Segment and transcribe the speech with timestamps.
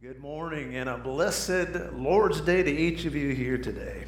[0.00, 4.04] Good morning and a blessed Lord's Day to each of you here today.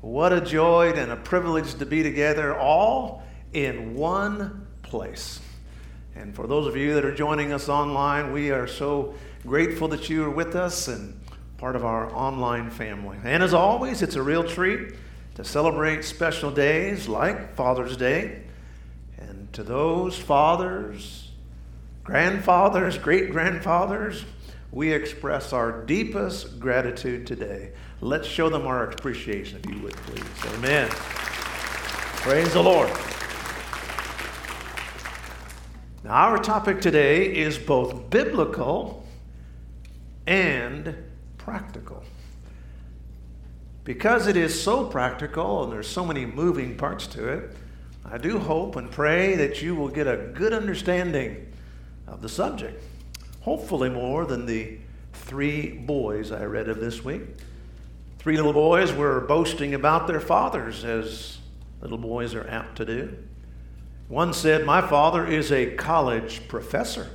[0.00, 3.22] What a joy and a privilege to be together all
[3.52, 5.38] in one place.
[6.16, 10.08] And for those of you that are joining us online, we are so grateful that
[10.08, 11.20] you are with us and
[11.58, 13.18] part of our online family.
[13.22, 14.94] And as always, it's a real treat
[15.34, 18.44] to celebrate special days like Father's Day.
[19.18, 21.30] And to those fathers,
[22.02, 24.24] grandfathers, great grandfathers,
[24.70, 27.72] we express our deepest gratitude today.
[28.00, 30.54] Let's show them our appreciation, if you would, please.
[30.54, 30.88] Amen.
[30.90, 32.90] Praise the Lord.
[36.04, 39.06] Now, our topic today is both biblical
[40.26, 40.94] and
[41.38, 42.04] practical.
[43.84, 47.56] Because it is so practical and there's so many moving parts to it,
[48.04, 51.52] I do hope and pray that you will get a good understanding
[52.06, 52.82] of the subject
[53.48, 54.76] hopefully more than the
[55.14, 57.22] three boys I read of this week.
[58.18, 61.38] Three little boys were boasting about their fathers, as
[61.80, 63.16] little boys are apt to do.
[64.08, 67.08] One said, My father is a college professor.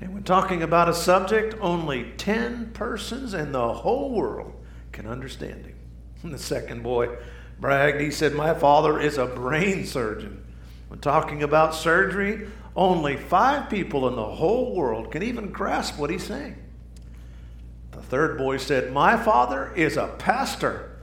[0.00, 4.54] And when talking about a subject, only 10 persons in the whole world
[4.90, 5.74] can understand him.
[6.22, 7.14] And the second boy
[7.60, 10.46] bragged, he said, My father is a brain surgeon.
[10.88, 16.10] When talking about surgery, only five people in the whole world can even grasp what
[16.10, 16.56] he's saying.
[17.92, 20.98] The third boy said, My father is a pastor,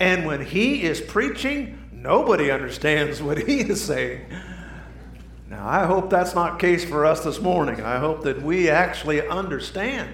[0.00, 4.26] and when he is preaching, nobody understands what he is saying.
[5.48, 7.80] Now, I hope that's not case for us this morning.
[7.80, 10.10] I hope that we actually understand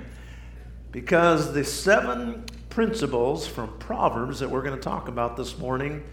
[0.91, 6.05] because the seven principles from Proverbs that we're going to talk about this morning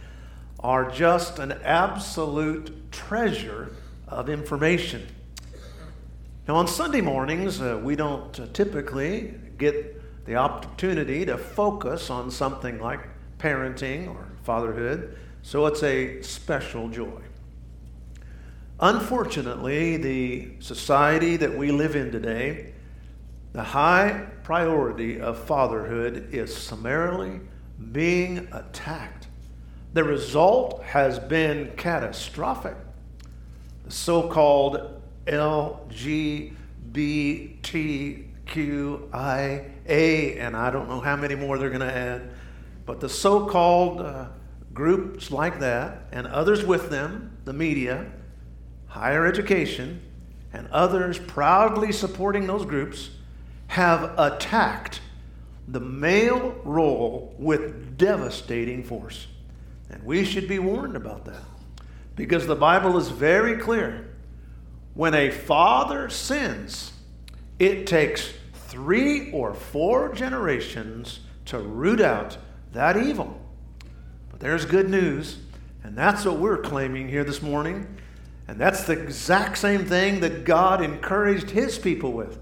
[0.61, 3.75] are just an absolute treasure
[4.09, 5.07] of information.
[6.47, 12.31] Now, on Sunday mornings, uh, we don't uh, typically get the opportunity to focus on
[12.31, 13.01] something like
[13.37, 17.21] parenting or fatherhood, so it's a special joy.
[18.79, 22.73] Unfortunately, the society that we live in today,
[23.53, 27.41] the high priority of fatherhood is summarily
[27.91, 29.27] being attacked.
[29.93, 32.75] The result has been catastrophic
[33.89, 36.53] so called LGBTQIA,
[40.39, 42.29] and I don't know how many more they're going to add,
[42.85, 44.27] but the so called uh,
[44.73, 48.05] groups like that, and others with them, the media,
[48.87, 50.01] higher education,
[50.53, 53.11] and others proudly supporting those groups,
[53.67, 55.01] have attacked
[55.67, 59.27] the male role with devastating force.
[59.89, 61.43] And we should be warned about that.
[62.19, 64.13] Because the Bible is very clear.
[64.93, 66.91] When a father sins,
[67.59, 68.33] it takes
[68.67, 72.37] three or four generations to root out
[72.73, 73.39] that evil.
[74.29, 75.37] But there's good news,
[75.81, 77.87] and that's what we're claiming here this morning.
[78.49, 82.37] And that's the exact same thing that God encouraged his people with.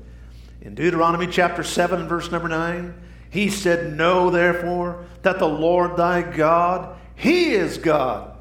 [0.60, 2.96] In Deuteronomy chapter 7, verse number 9,
[3.30, 8.36] he said, Know therefore that the Lord thy God, he is God,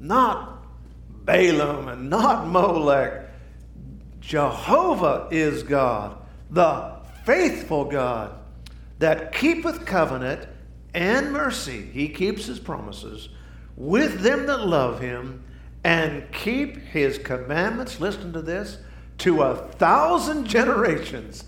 [0.00, 0.49] not
[1.24, 3.28] Balaam and not Molech.
[4.20, 6.16] Jehovah is God,
[6.50, 8.38] the faithful God
[8.98, 10.46] that keepeth covenant
[10.94, 11.82] and mercy.
[11.82, 13.28] He keeps his promises
[13.76, 15.42] with them that love him
[15.84, 18.00] and keep his commandments.
[18.00, 18.78] Listen to this
[19.18, 21.44] to a thousand generations.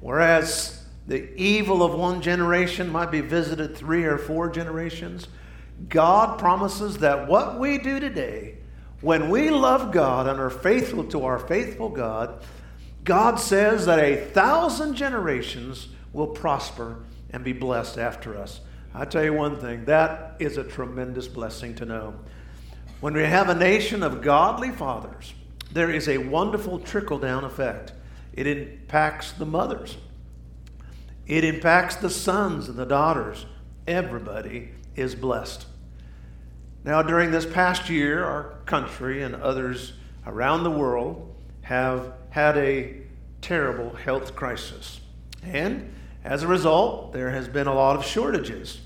[0.00, 5.28] Whereas the evil of one generation might be visited three or four generations,
[5.88, 8.55] God promises that what we do today
[9.00, 12.42] when we love God and are faithful to our faithful God,
[13.04, 18.60] God says that a thousand generations will prosper and be blessed after us.
[18.94, 22.14] I tell you one thing, that is a tremendous blessing to know.
[23.00, 25.34] When we have a nation of godly fathers,
[25.70, 27.92] there is a wonderful trickle down effect.
[28.32, 29.98] It impacts the mothers,
[31.26, 33.44] it impacts the sons and the daughters.
[33.86, 35.66] Everybody is blessed.
[36.86, 39.94] Now, during this past year, our country and others
[40.24, 42.94] around the world have had a
[43.42, 45.00] terrible health crisis.
[45.42, 45.92] And
[46.22, 48.80] as a result, there has been a lot of shortages.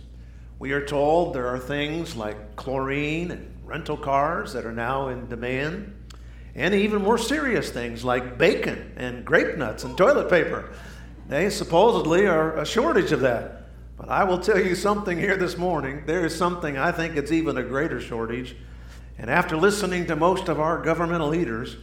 [0.59, 5.29] We are told there are things like chlorine and rental cars that are now in
[5.29, 5.95] demand,
[6.55, 10.73] and even more serious things like bacon and grape nuts and toilet paper.
[11.29, 13.60] They supposedly are a shortage of that.
[14.01, 16.05] But I will tell you something here this morning.
[16.07, 18.57] There is something I think it's even a greater shortage.
[19.19, 21.77] And after listening to most of our governmental leaders,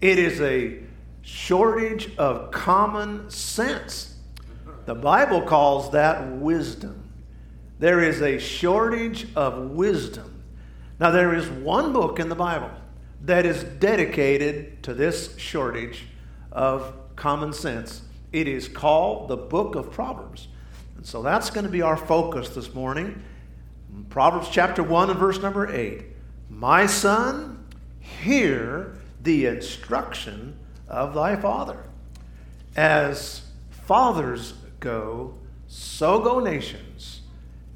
[0.00, 0.78] it is a
[1.22, 4.14] shortage of common sense.
[4.86, 7.10] The Bible calls that wisdom.
[7.80, 10.44] There is a shortage of wisdom.
[11.00, 12.70] Now, there is one book in the Bible
[13.22, 16.04] that is dedicated to this shortage
[16.52, 18.02] of common sense.
[18.30, 20.46] It is called the book of Proverbs.
[20.96, 23.22] And so that's going to be our focus this morning.
[24.08, 26.04] Proverbs chapter 1 and verse number 8.
[26.50, 27.66] My son,
[28.00, 30.56] hear the instruction
[30.88, 31.84] of thy father.
[32.76, 35.34] As fathers go,
[35.66, 37.22] so go nations,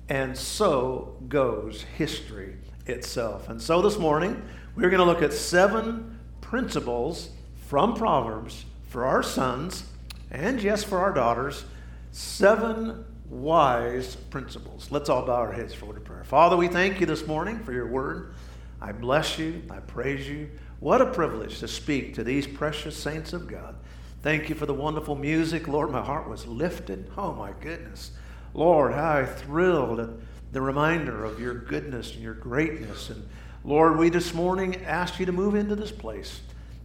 [0.08, 2.56] and so goes history
[2.86, 3.48] itself.
[3.48, 4.42] And so this morning,
[4.74, 7.30] we're going to look at seven principles
[7.66, 9.84] from Proverbs for our sons
[10.30, 11.64] and, yes, for our daughters.
[12.12, 14.88] Seven wise principles.
[14.90, 16.24] Let's all bow our heads for a prayer.
[16.24, 18.34] Father, we thank you this morning for your word.
[18.80, 19.62] I bless you.
[19.70, 20.50] I praise you.
[20.80, 23.74] What a privilege to speak to these precious saints of God.
[24.22, 25.68] Thank you for the wonderful music.
[25.68, 27.10] Lord, my heart was lifted.
[27.16, 28.12] Oh, my goodness.
[28.54, 30.10] Lord, how I thrilled at
[30.52, 33.10] the reminder of your goodness and your greatness.
[33.10, 33.28] And
[33.64, 36.40] Lord, we this morning ask you to move into this place.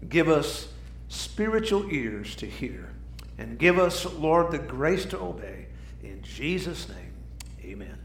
[0.09, 0.67] Give us
[1.07, 2.89] spiritual ears to hear.
[3.37, 5.62] And give us, Lord, the grace to obey.
[6.03, 7.13] In Jesus' name,
[7.63, 7.97] amen.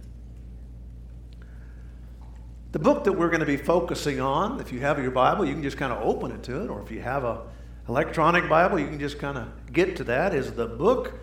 [2.71, 5.53] The book that we're going to be focusing on, if you have your Bible, you
[5.53, 7.43] can just kind of open it to it, or if you have a
[7.89, 11.15] electronic Bible, you can just kind of get to that, is the book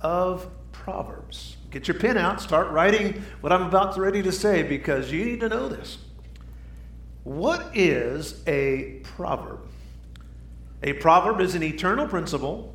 [0.00, 1.56] of Proverbs.
[1.70, 5.24] Get your pen out, start writing what I'm about to ready to say because you
[5.24, 5.98] need to know this.
[7.22, 9.60] What is a proverb?
[10.82, 12.74] A proverb is an eternal principle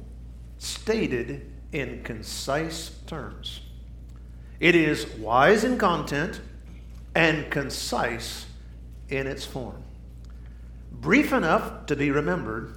[0.60, 3.62] stated in concise terms.
[4.60, 6.42] It is wise in content
[7.16, 8.46] and concise
[9.10, 9.84] in its form.
[10.92, 12.74] Brief enough to be remembered,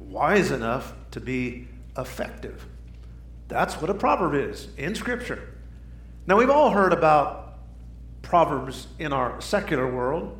[0.00, 2.66] wise enough to be effective.
[3.48, 5.54] That's what a proverb is in Scripture.
[6.26, 7.58] Now, we've all heard about
[8.22, 10.38] proverbs in our secular world,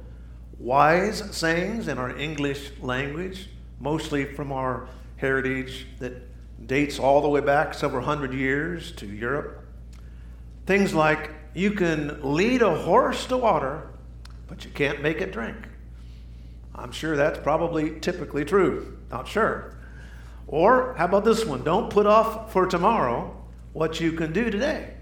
[0.59, 3.49] wise sayings in our English language,
[3.81, 6.28] mostly from our heritage that
[6.66, 9.64] dates all the way back several hundred years to Europe.
[10.66, 13.88] Things like, you can lead a horse to water,
[14.46, 15.56] but you can't make it drink.
[16.75, 18.99] I'm sure that's probably typically true.
[19.10, 19.75] Not sure.
[20.46, 21.64] Or how about this one?
[21.64, 23.37] Don't put off for tomorrow
[23.72, 24.94] what you can do today.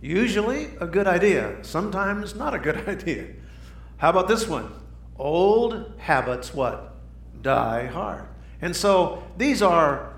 [0.00, 3.28] Usually a good idea, sometimes not a good idea.
[3.98, 4.70] How about this one?
[5.18, 6.94] Old habits what?
[7.40, 8.26] Die hard.
[8.60, 10.12] And so these are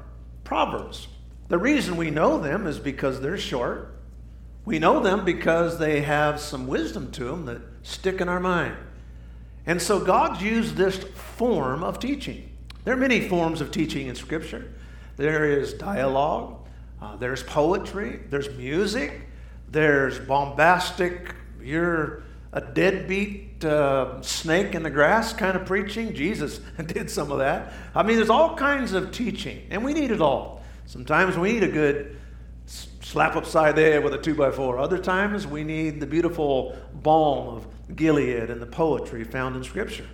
[0.48, 1.08] proverbs.
[1.48, 3.94] The reason we know them is because they're short.
[4.64, 8.74] We know them because they have some wisdom to them that stick in our mind.
[9.66, 12.50] And so God used this form of teaching.
[12.84, 14.72] There are many forms of teaching in Scripture.
[15.16, 16.66] There is dialogue,
[17.02, 19.20] uh, there's poetry, there's music,
[19.70, 22.22] there's bombastic, you're
[22.54, 26.14] a deadbeat uh, snake in the grass kind of preaching.
[26.14, 27.72] Jesus did some of that.
[27.94, 30.62] I mean, there's all kinds of teaching, and we need it all.
[30.86, 32.16] Sometimes we need a good
[32.66, 34.78] slap upside the head with a two by four.
[34.78, 40.06] Other times we need the beautiful balm of Gilead and the poetry found in Scripture.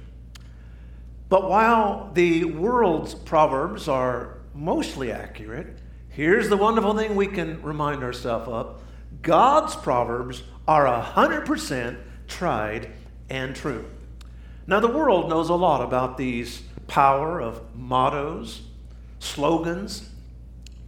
[1.28, 8.04] But while the world's proverbs are mostly accurate, here's the wonderful thing we can remind
[8.04, 8.80] ourselves of
[9.22, 12.92] God's proverbs are 100% tried
[13.28, 13.84] and true.
[14.66, 18.62] Now, the world knows a lot about these power of mottos,
[19.18, 20.08] slogans,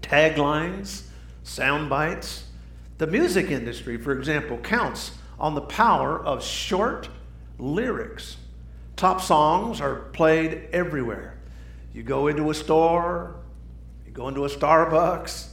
[0.03, 1.05] taglines,
[1.43, 2.45] sound bites.
[2.99, 7.09] The music industry, for example, counts on the power of short
[7.59, 8.37] lyrics.
[8.97, 11.39] Top songs are played everywhere.
[11.93, 13.37] You go into a store,
[14.07, 15.49] you go into a Starbucks,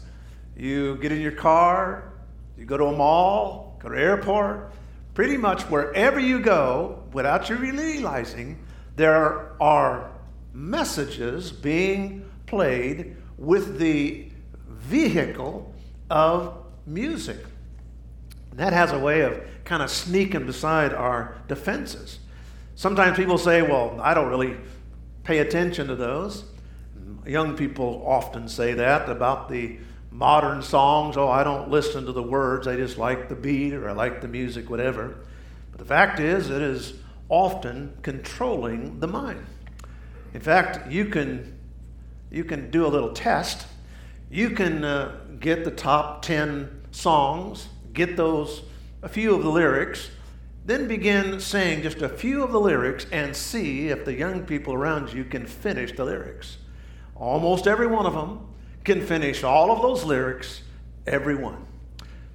[0.56, 2.14] you get in your car,
[2.58, 4.72] you go to a mall, go to an airport.
[5.14, 8.66] Pretty much wherever you go, without you realizing,
[8.96, 10.12] there are
[10.54, 14.30] messages being played with the
[14.68, 15.74] vehicle
[16.10, 17.38] of music.
[18.52, 22.20] And that has a way of kind of sneaking beside our defenses.
[22.76, 24.58] Sometimes people say, well, I don't really
[25.24, 26.46] pay attention to those.
[27.26, 29.78] Young people often say that about the
[30.14, 31.18] modern songs.
[31.18, 34.22] Oh, I don't listen to the words, I just like the beat or I like
[34.22, 35.18] the music, whatever.
[35.72, 36.94] But the fact is, it is
[37.30, 39.44] often controlling the mind.
[40.34, 41.58] In fact, you can,
[42.30, 43.66] you can do a little test.
[44.30, 48.62] You can uh, get the top 10 songs, get those,
[49.02, 50.12] a few of the lyrics,
[50.66, 54.74] then begin saying just a few of the lyrics and see if the young people
[54.74, 56.58] around you can finish the lyrics.
[57.16, 58.53] Almost every one of them
[58.84, 60.62] can finish all of those lyrics
[61.06, 61.66] Everyone.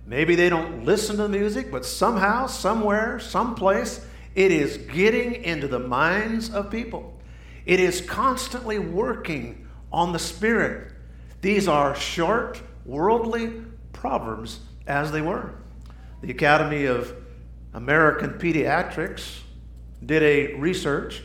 [0.07, 5.69] Maybe they don't listen to the music, but somehow, somewhere, someplace, it is getting into
[5.69, 7.19] the minds of people.
[7.64, 10.93] It is constantly working on the spirit.
[11.40, 13.62] These are short, worldly
[13.93, 15.55] proverbs as they were.
[16.21, 17.14] The Academy of
[17.75, 19.40] American Pediatrics
[20.05, 21.23] did a research,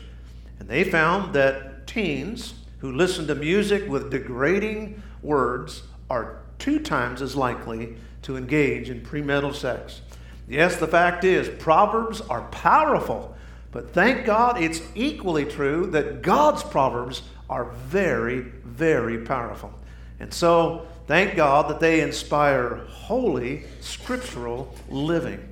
[0.58, 7.22] and they found that teens who listen to music with degrading words are two times
[7.22, 10.00] as likely to engage in premarital sex.
[10.48, 13.34] Yes, the fact is, Proverbs are powerful,
[13.72, 19.72] but thank God it's equally true that God's Proverbs are very, very powerful.
[20.20, 25.48] And so, thank God that they inspire holy, scriptural living.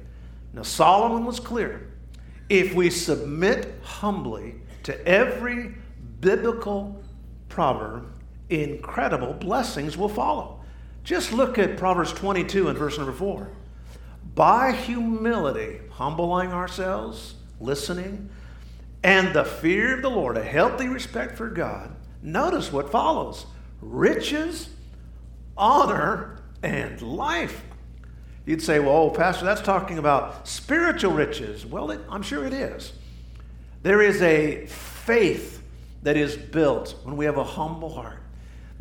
[0.52, 1.88] Now, Solomon was clear.
[2.48, 5.74] If we submit humbly to every
[6.20, 7.02] biblical
[7.48, 8.11] proverb,
[8.60, 10.60] incredible blessings will follow.
[11.04, 13.50] Just look at Proverbs 22 and verse number 4.
[14.34, 18.30] By humility, humbling ourselves, listening,
[19.02, 23.46] and the fear of the Lord, a healthy respect for God, notice what follows
[23.80, 24.70] riches,
[25.56, 27.62] honor, and life.
[28.46, 31.66] You'd say, well, oh, Pastor, that's talking about spiritual riches.
[31.66, 32.92] Well, it, I'm sure it is.
[33.82, 35.62] There is a faith
[36.02, 38.21] that is built when we have a humble heart.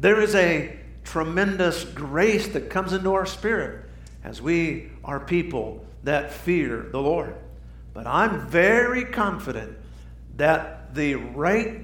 [0.01, 3.85] There is a tremendous grace that comes into our spirit
[4.23, 7.35] as we are people that fear the Lord.
[7.93, 9.77] But I'm very confident
[10.37, 11.81] that the right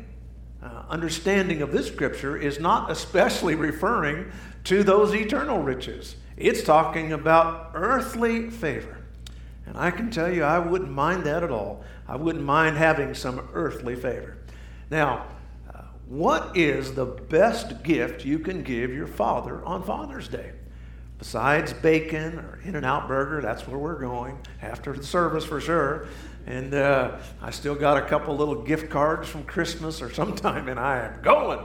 [0.64, 4.32] uh, understanding of this scripture is not especially referring
[4.64, 6.16] to those eternal riches.
[6.38, 8.98] It's talking about earthly favor.
[9.68, 11.84] And I can tell you, I wouldn't mind that at all.
[12.08, 14.38] I wouldn't mind having some earthly favor.
[14.90, 15.28] Now,
[16.08, 20.52] what is the best gift you can give your father on Father's Day?
[21.20, 25.60] Besides bacon or In N Out Burger, that's where we're going after the service for
[25.60, 26.08] sure.
[26.46, 30.80] And uh, I still got a couple little gift cards from Christmas or sometime, and
[30.80, 31.60] I am going.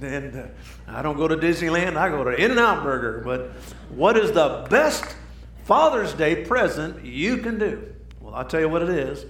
[0.00, 0.46] And uh,
[0.86, 3.22] I don't go to Disneyland, I go to In N Out Burger.
[3.24, 3.50] But
[3.88, 5.16] what is the best
[5.64, 7.94] Father's Day present you can do?
[8.20, 9.24] Well, I'll tell you what it is.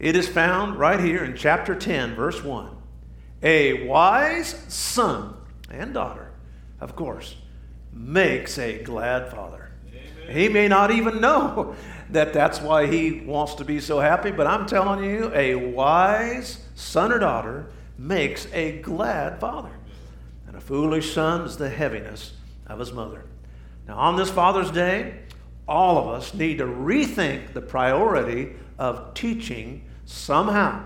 [0.00, 2.77] It is found right here in chapter 10, verse 1.
[3.42, 5.34] A wise son
[5.70, 6.30] and daughter,
[6.80, 7.36] of course,
[7.92, 9.70] makes a glad father.
[9.88, 10.36] Amen.
[10.36, 11.76] He may not even know
[12.10, 16.64] that that's why he wants to be so happy, but I'm telling you, a wise
[16.74, 17.66] son or daughter
[17.96, 19.72] makes a glad father.
[20.46, 22.32] And a foolish son is the heaviness
[22.66, 23.24] of his mother.
[23.86, 25.20] Now, on this Father's Day,
[25.66, 30.84] all of us need to rethink the priority of teaching somehow.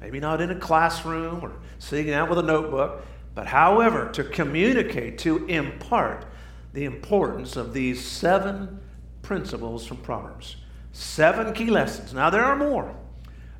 [0.00, 3.04] Maybe not in a classroom or sitting out with a notebook,
[3.34, 6.26] but however, to communicate, to impart
[6.72, 8.80] the importance of these seven
[9.22, 10.56] principles from Proverbs.
[10.92, 12.12] Seven key lessons.
[12.12, 12.94] Now, there are more,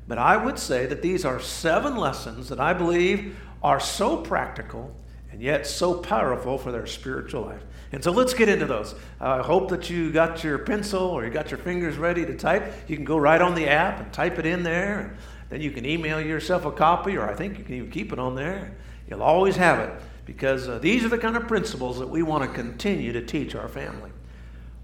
[0.07, 4.95] but I would say that these are seven lessons that I believe are so practical
[5.31, 7.63] and yet so powerful for their spiritual life.
[7.91, 8.95] And so let's get into those.
[9.19, 12.73] I hope that you got your pencil or you got your fingers ready to type.
[12.87, 15.15] You can go right on the app and type it in there.
[15.49, 18.19] Then you can email yourself a copy, or I think you can even keep it
[18.19, 18.75] on there.
[19.09, 19.91] You'll always have it
[20.25, 23.55] because uh, these are the kind of principles that we want to continue to teach
[23.55, 24.11] our family.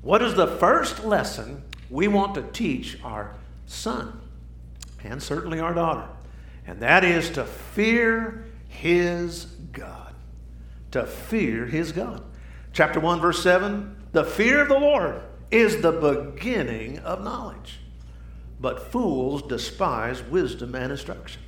[0.01, 3.35] What is the first lesson we want to teach our
[3.67, 4.19] son
[5.03, 6.07] and certainly our daughter?
[6.65, 10.15] And that is to fear his God.
[10.91, 12.23] To fear his God.
[12.73, 17.79] Chapter 1, verse 7 The fear of the Lord is the beginning of knowledge
[18.59, 21.41] but fools despise wisdom and instruction.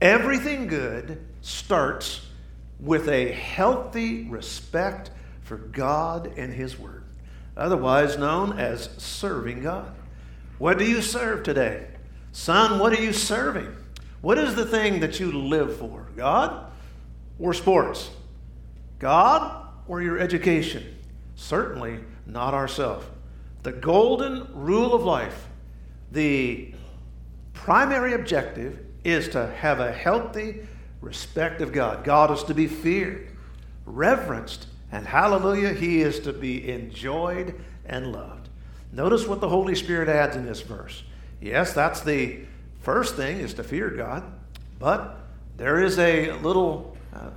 [0.00, 2.26] Everything good starts
[2.78, 5.10] with a healthy respect
[5.42, 7.04] for God and His Word,
[7.56, 9.92] otherwise known as serving God.
[10.58, 11.86] What do you serve today?
[12.32, 13.74] Son, what are you serving?
[14.20, 16.06] What is the thing that you live for?
[16.16, 16.70] God
[17.38, 18.10] or sports?
[18.98, 20.96] God or your education?
[21.36, 23.06] Certainly not ourselves.
[23.62, 25.47] The golden rule of life
[26.10, 26.74] the
[27.52, 30.66] primary objective is to have a healthy
[31.00, 32.04] respect of God.
[32.04, 33.28] God is to be feared,
[33.84, 38.48] reverenced, and hallelujah, He is to be enjoyed and loved.
[38.92, 41.02] Notice what the Holy Spirit adds in this verse.
[41.40, 42.40] Yes, that's the
[42.80, 44.24] first thing is to fear God,
[44.78, 45.20] but
[45.56, 47.30] there is a little uh,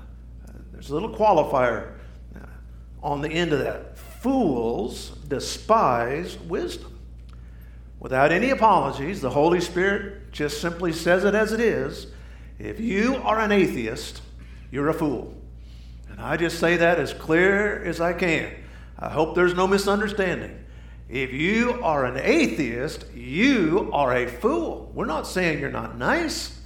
[0.71, 1.93] there's a little qualifier
[2.35, 2.45] uh,
[3.03, 3.97] on the end of that.
[3.97, 6.90] Fools despise wisdom.
[8.01, 12.07] Without any apologies, the Holy Spirit just simply says it as it is.
[12.57, 14.23] If you are an atheist,
[14.71, 15.35] you're a fool.
[16.09, 18.51] And I just say that as clear as I can.
[18.97, 20.65] I hope there's no misunderstanding.
[21.09, 24.91] If you are an atheist, you are a fool.
[24.95, 26.59] We're not saying you're not nice.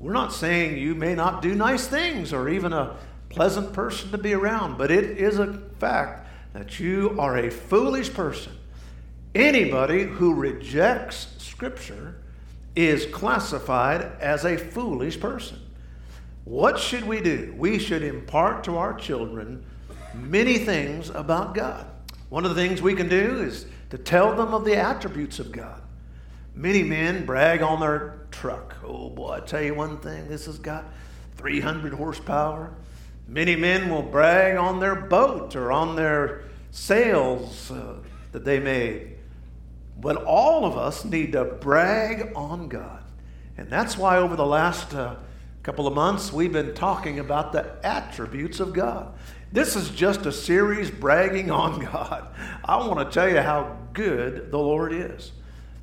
[0.00, 2.96] We're not saying you may not do nice things or even a
[3.28, 8.12] pleasant person to be around, but it is a fact that you are a foolish
[8.12, 8.52] person.
[9.34, 12.16] Anybody who rejects Scripture
[12.76, 15.58] is classified as a foolish person.
[16.44, 17.54] What should we do?
[17.56, 19.64] We should impart to our children
[20.14, 21.86] many things about God.
[22.28, 25.52] One of the things we can do is to tell them of the attributes of
[25.52, 25.80] God.
[26.54, 28.76] Many men brag on their truck.
[28.84, 30.84] Oh boy, I tell you one thing, this has got
[31.36, 32.74] 300 horsepower.
[33.26, 37.96] Many men will brag on their boat or on their sails uh,
[38.32, 39.11] that they made.
[40.02, 43.04] But all of us need to brag on God.
[43.56, 45.14] And that's why over the last uh,
[45.62, 49.14] couple of months we've been talking about the attributes of God.
[49.52, 52.26] This is just a series bragging on God.
[52.64, 55.30] I want to tell you how good the Lord is.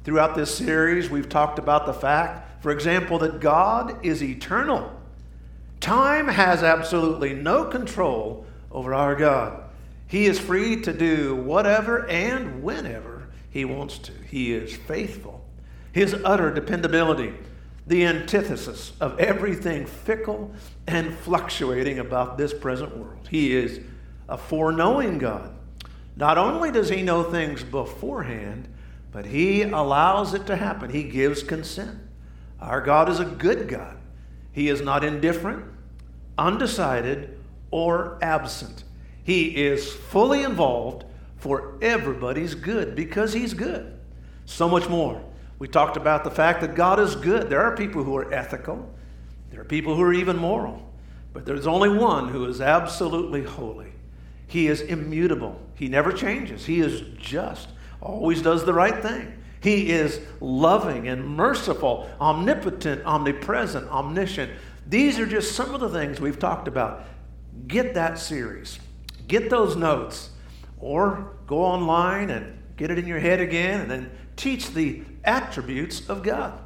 [0.04, 4.92] Throughout this series, we've talked about the fact, for example, that God is eternal.
[5.80, 9.64] Time has absolutely no control over our God.
[10.08, 13.09] He is free to do whatever and whenever
[13.50, 14.12] He wants to.
[14.30, 15.44] He is faithful.
[15.92, 17.34] His utter dependability,
[17.88, 20.52] the antithesis of everything fickle
[20.88, 23.28] and fluctuating about this present world.
[23.30, 23.80] He is
[24.28, 25.56] a foreknowing God.
[26.16, 28.68] Not only does He know things beforehand,
[29.12, 30.92] but He allows it to happen.
[30.92, 31.98] He gives consent.
[32.62, 33.98] Our God is a good God.
[34.52, 35.66] He is not indifferent,
[36.38, 37.40] undecided,
[37.72, 38.84] or absent.
[39.24, 41.06] He is fully involved
[41.40, 43.98] for everybody's good because He's good.
[44.46, 45.24] So much more.
[45.58, 47.50] We talked about the fact that God is good.
[47.50, 48.90] There are people who are ethical,
[49.52, 50.90] there are people who are even moral,
[51.34, 53.92] but there's only one who is absolutely holy.
[54.48, 57.70] He is immutable, He never changes, He is just
[58.02, 59.34] always does the right thing.
[59.62, 64.52] He is loving and merciful, omnipotent, omnipresent, omniscient.
[64.88, 67.04] These are just some of the things we've talked about.
[67.68, 68.80] Get that series,
[69.28, 70.30] get those notes,
[70.80, 76.10] or go online and get it in your head again and then teach the attributes
[76.10, 76.60] of God.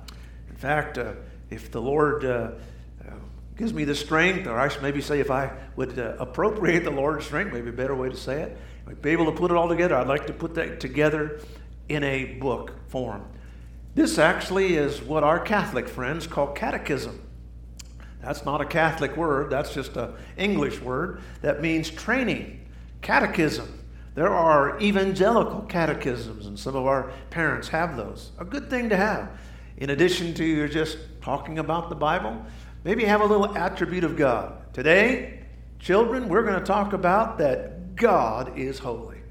[0.49, 1.13] In fact, uh,
[1.49, 2.51] if the Lord uh,
[3.05, 3.13] uh
[3.57, 6.91] gives me the strength, or I should maybe say if I would uh, appropriate the
[6.91, 8.57] Lord's strength, maybe a better way to say it,
[9.01, 9.95] be able to put it all together.
[9.95, 11.39] I'd like to put that together
[11.89, 13.25] in a book form.
[13.95, 17.21] This actually is what our Catholic friends call catechism.
[18.21, 22.61] That's not a Catholic word, that's just an English word that means training.
[23.01, 23.82] Catechism.
[24.15, 28.31] There are evangelical catechisms, and some of our parents have those.
[28.39, 29.29] A good thing to have.
[29.77, 32.45] In addition to you're just talking about the Bible,
[32.83, 34.73] maybe have a little attribute of God.
[34.73, 35.39] Today,
[35.79, 39.21] children, we're going to talk about that God is holy.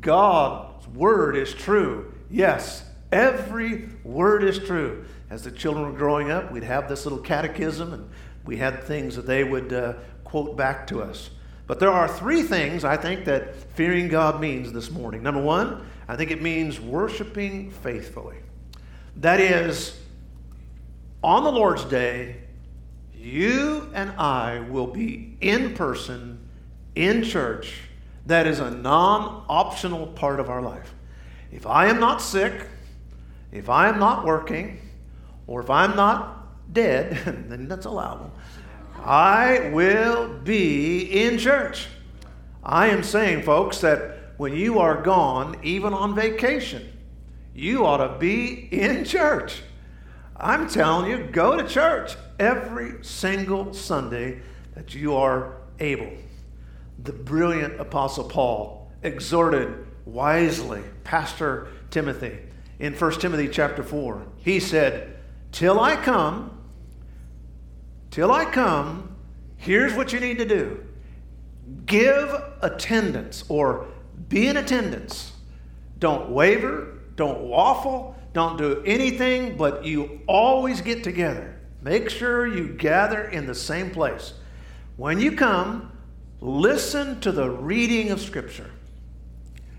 [0.00, 2.12] God's word is true.
[2.28, 5.04] Yes, every word is true.
[5.30, 8.10] As the children were growing up, we'd have this little catechism and
[8.44, 11.30] we had things that they would uh, quote back to us.
[11.68, 15.22] But there are three things I think that fearing God means this morning.
[15.22, 18.36] Number one, I think it means worshiping faithfully.
[19.16, 20.00] That is,
[21.22, 22.36] on the Lord's day,
[23.14, 26.38] you and I will be in person,
[26.94, 27.74] in church,
[28.24, 30.94] that is a non optional part of our life.
[31.52, 32.66] If I am not sick,
[33.52, 34.80] if I am not working,
[35.46, 38.32] or if I'm not dead, then that's allowable.
[39.04, 41.86] I will be in church.
[42.62, 46.92] I am saying, folks, that when you are gone, even on vacation,
[47.54, 49.62] you ought to be in church.
[50.36, 54.40] I'm telling you, go to church every single Sunday
[54.74, 56.12] that you are able
[57.02, 62.38] the brilliant Apostle Paul exhorted wisely Pastor Timothy
[62.78, 64.26] in 1 Timothy chapter 4.
[64.38, 65.16] He said,
[65.52, 66.57] Till I come,
[68.18, 69.14] till I come,
[69.58, 70.84] here's what you need to do
[71.86, 73.86] give attendance or
[74.28, 75.32] be in attendance.
[76.00, 81.60] Don't waver, don't waffle, don't do anything, but you always get together.
[81.80, 84.32] Make sure you gather in the same place.
[84.96, 85.92] When you come,
[86.40, 88.70] Listen to the reading of Scripture.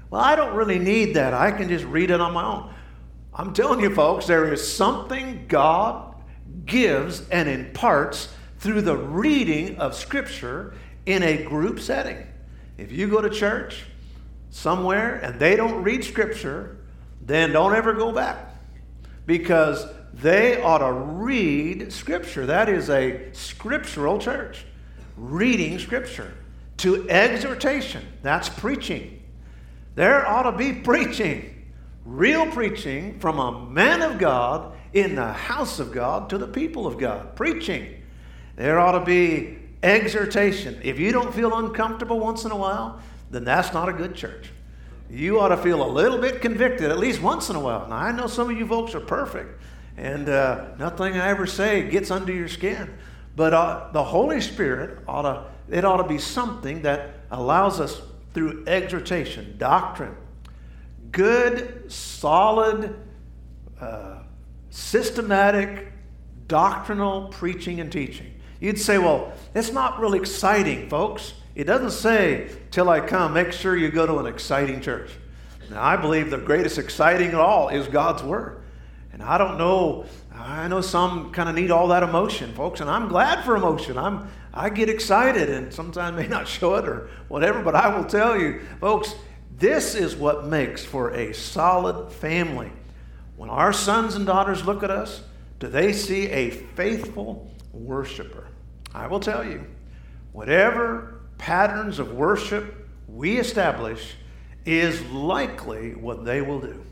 [0.09, 1.33] Well, I don't really need that.
[1.33, 2.73] I can just read it on my own.
[3.33, 6.08] I'm telling you, folks, there is something God
[6.65, 10.73] gives and imparts through the reading of Scripture
[11.05, 12.25] in a group setting.
[12.77, 13.85] If you go to church
[14.49, 16.77] somewhere and they don't read Scripture,
[17.21, 18.55] then don't ever go back
[19.25, 22.45] because they ought to read Scripture.
[22.45, 24.65] That is a scriptural church,
[25.17, 26.33] reading Scripture
[26.77, 28.05] to exhortation.
[28.21, 29.21] That's preaching.
[29.95, 31.67] There ought to be preaching,
[32.05, 36.87] real preaching from a man of God in the house of God to the people
[36.87, 37.35] of God.
[37.35, 38.01] Preaching.
[38.55, 40.79] There ought to be exhortation.
[40.83, 42.99] If you don't feel uncomfortable once in a while,
[43.31, 44.49] then that's not a good church.
[45.09, 47.87] You ought to feel a little bit convicted at least once in a while.
[47.87, 49.59] Now, I know some of you folks are perfect,
[49.97, 52.93] and uh, nothing I ever say gets under your skin.
[53.35, 58.01] But uh, the Holy Spirit ought to, it ought to be something that allows us
[58.33, 60.15] through exhortation, doctrine,
[61.11, 62.95] good, solid,
[63.79, 64.18] uh,
[64.69, 65.91] systematic,
[66.47, 68.33] doctrinal preaching and teaching.
[68.59, 71.33] You'd say, well, it's not really exciting, folks.
[71.55, 75.11] It doesn't say, till I come, make sure you go to an exciting church.
[75.69, 78.63] Now, I believe the greatest exciting of all is God's Word.
[79.13, 82.89] And I don't know, I know some kind of need all that emotion, folks, and
[82.89, 83.97] I'm glad for emotion.
[83.97, 88.05] I'm, I get excited and sometimes may not show it or whatever, but I will
[88.05, 89.13] tell you, folks,
[89.57, 92.71] this is what makes for a solid family.
[93.39, 95.23] When our sons and daughters look at us,
[95.59, 98.47] do they see a faithful worshiper?
[98.93, 99.63] I will tell you,
[100.33, 104.15] whatever patterns of worship we establish
[104.65, 106.83] is likely what they will do.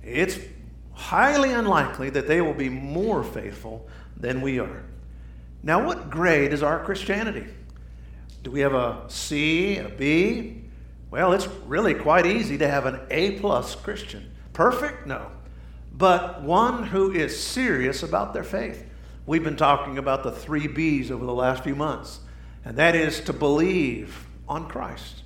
[0.00, 0.38] It's
[0.92, 4.84] highly unlikely that they will be more faithful than we are.
[5.64, 7.46] Now, what grade is our Christianity?
[8.44, 10.62] Do we have a C, a B?
[11.10, 14.30] Well, it's really quite easy to have an A plus Christian.
[14.52, 15.08] Perfect?
[15.08, 15.32] No.
[16.00, 18.86] But one who is serious about their faith.
[19.26, 22.20] We've been talking about the three B's over the last few months,
[22.64, 25.24] and that is to believe on Christ.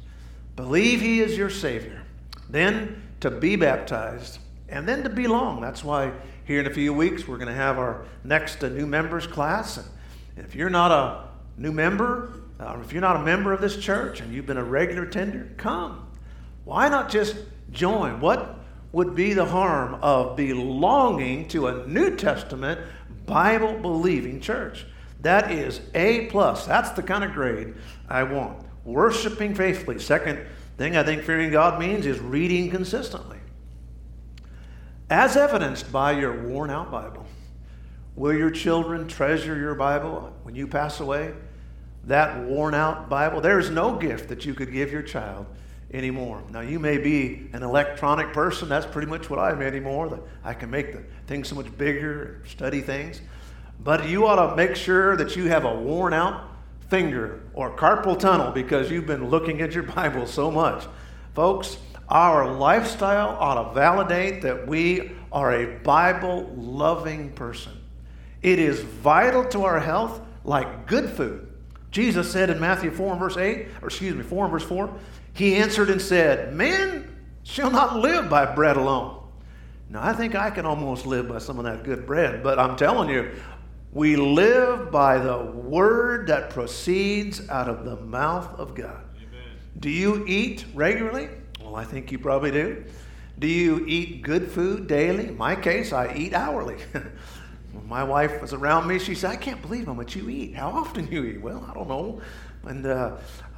[0.56, 2.02] Believe He is your Savior.
[2.50, 5.60] Then to be baptized, and then to belong.
[5.60, 6.12] That's why
[6.44, 9.76] here in a few weeks we're going to have our next uh, new members class.
[10.37, 13.76] And if you're not a new member, uh, if you're not a member of this
[13.76, 16.08] church and you've been a regular tender, come.
[16.64, 17.37] Why not just
[17.70, 18.18] join?
[18.18, 18.58] What
[18.94, 22.80] would be the harm of belonging to a New Testament
[23.26, 24.87] Bible believing church?
[25.20, 26.64] That is A plus.
[26.64, 27.74] That's the kind of grade
[28.09, 28.64] I want.
[28.85, 29.98] Worshiping faithfully.
[29.98, 30.38] Second
[30.78, 33.38] thing I think fearing God means is reading consistently.
[35.11, 37.26] As evidenced by your worn out Bible.
[38.14, 41.35] Will your children treasure your Bible when you pass away?
[42.04, 43.40] That worn out Bible?
[43.40, 45.46] There is no gift that you could give your child
[45.94, 46.42] anymore.
[46.50, 48.68] Now, you may be an electronic person.
[48.68, 50.20] That's pretty much what I am anymore.
[50.42, 53.20] I can make the things so much bigger, study things.
[53.80, 56.50] But you ought to make sure that you have a worn out
[56.88, 60.85] finger or carpal tunnel because you've been looking at your Bible so much.
[61.35, 61.78] Folks,
[62.09, 67.72] our lifestyle ought to validate that we are a Bible loving person.
[68.42, 71.48] It is vital to our health like good food.
[71.90, 74.92] Jesus said in Matthew 4 and verse 8, or excuse me, 4 and verse 4,
[75.35, 79.20] he answered and said, Man shall not live by bread alone.
[79.90, 82.77] Now, I think I can almost live by some of that good bread, but I'm
[82.77, 83.31] telling you,
[83.92, 89.05] we live by the word that proceeds out of the mouth of God.
[89.16, 89.57] Amen.
[89.79, 91.29] Do you eat regularly?
[91.61, 92.85] Well, I think you probably do.
[93.38, 95.29] Do you eat good food daily?
[95.29, 96.77] In my case, I eat hourly.
[97.73, 100.55] when my wife was around me, she said, I can't believe how much you eat.
[100.55, 101.40] How often you eat?
[101.40, 102.20] Well, I don't know.
[102.64, 103.16] And uh,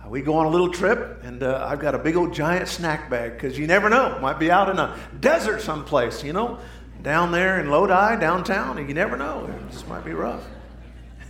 [0.09, 3.11] we go on a little trip, and uh, I've got a big old giant snack
[3.11, 4.19] bag because you never know.
[4.21, 6.59] Might be out in a desert someplace, you know,
[7.03, 9.47] down there in Lodi, downtown, and you never know.
[9.47, 10.45] It just might be rough.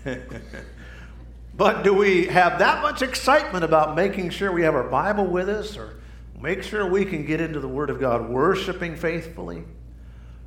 [1.54, 5.48] but do we have that much excitement about making sure we have our Bible with
[5.48, 5.96] us or
[6.40, 9.64] Make sure we can get into the Word of God, worshiping faithfully,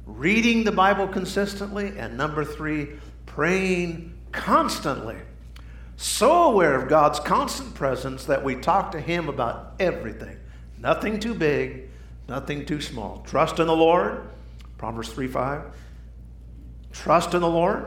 [0.06, 2.90] reading the Bible consistently, and number three,
[3.26, 5.16] praying constantly.
[6.02, 10.38] So aware of God's constant presence that we talk to Him about everything.
[10.78, 11.90] Nothing too big,
[12.30, 13.22] nothing too small.
[13.28, 14.26] Trust in the Lord,
[14.78, 15.62] Proverbs 3 5.
[16.94, 17.86] Trust in the Lord.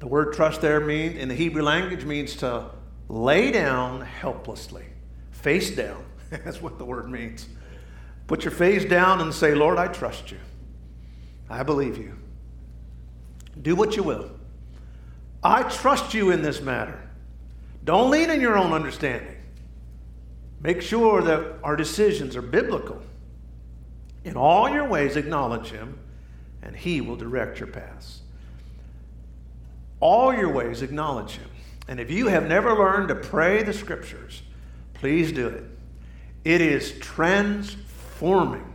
[0.00, 2.70] The word trust there means, in the Hebrew language means to
[3.08, 4.86] lay down helplessly,
[5.30, 6.04] face down.
[6.30, 7.46] That's what the word means.
[8.26, 10.38] Put your face down and say, Lord, I trust you.
[11.48, 12.18] I believe you.
[13.62, 14.39] Do what you will.
[15.42, 17.00] I trust you in this matter.
[17.84, 19.36] Don't lean in your own understanding.
[20.60, 23.00] Make sure that our decisions are biblical.
[24.24, 25.98] In all your ways, acknowledge Him,
[26.62, 28.20] and He will direct your paths.
[29.98, 31.48] All your ways, acknowledge Him.
[31.88, 34.42] And if you have never learned to pray the Scriptures,
[34.92, 35.64] please do it.
[36.44, 38.74] It is transforming.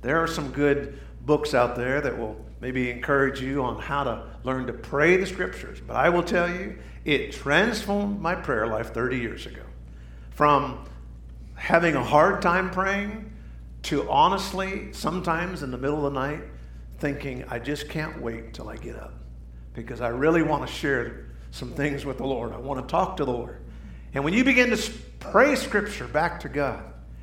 [0.00, 4.24] There are some good books out there that will maybe encourage you on how to
[4.44, 5.80] learn to pray the scriptures.
[5.86, 9.62] But I will tell you, it transformed my prayer life 30 years ago.
[10.30, 10.84] From
[11.54, 13.32] having a hard time praying
[13.84, 16.42] to honestly, sometimes in the middle of the night,
[16.98, 19.14] thinking, I just can't wait till I get up
[19.74, 22.52] because I really want to share some things with the Lord.
[22.52, 23.60] I want to talk to the Lord.
[24.14, 26.82] And when you begin to pray scripture back to God,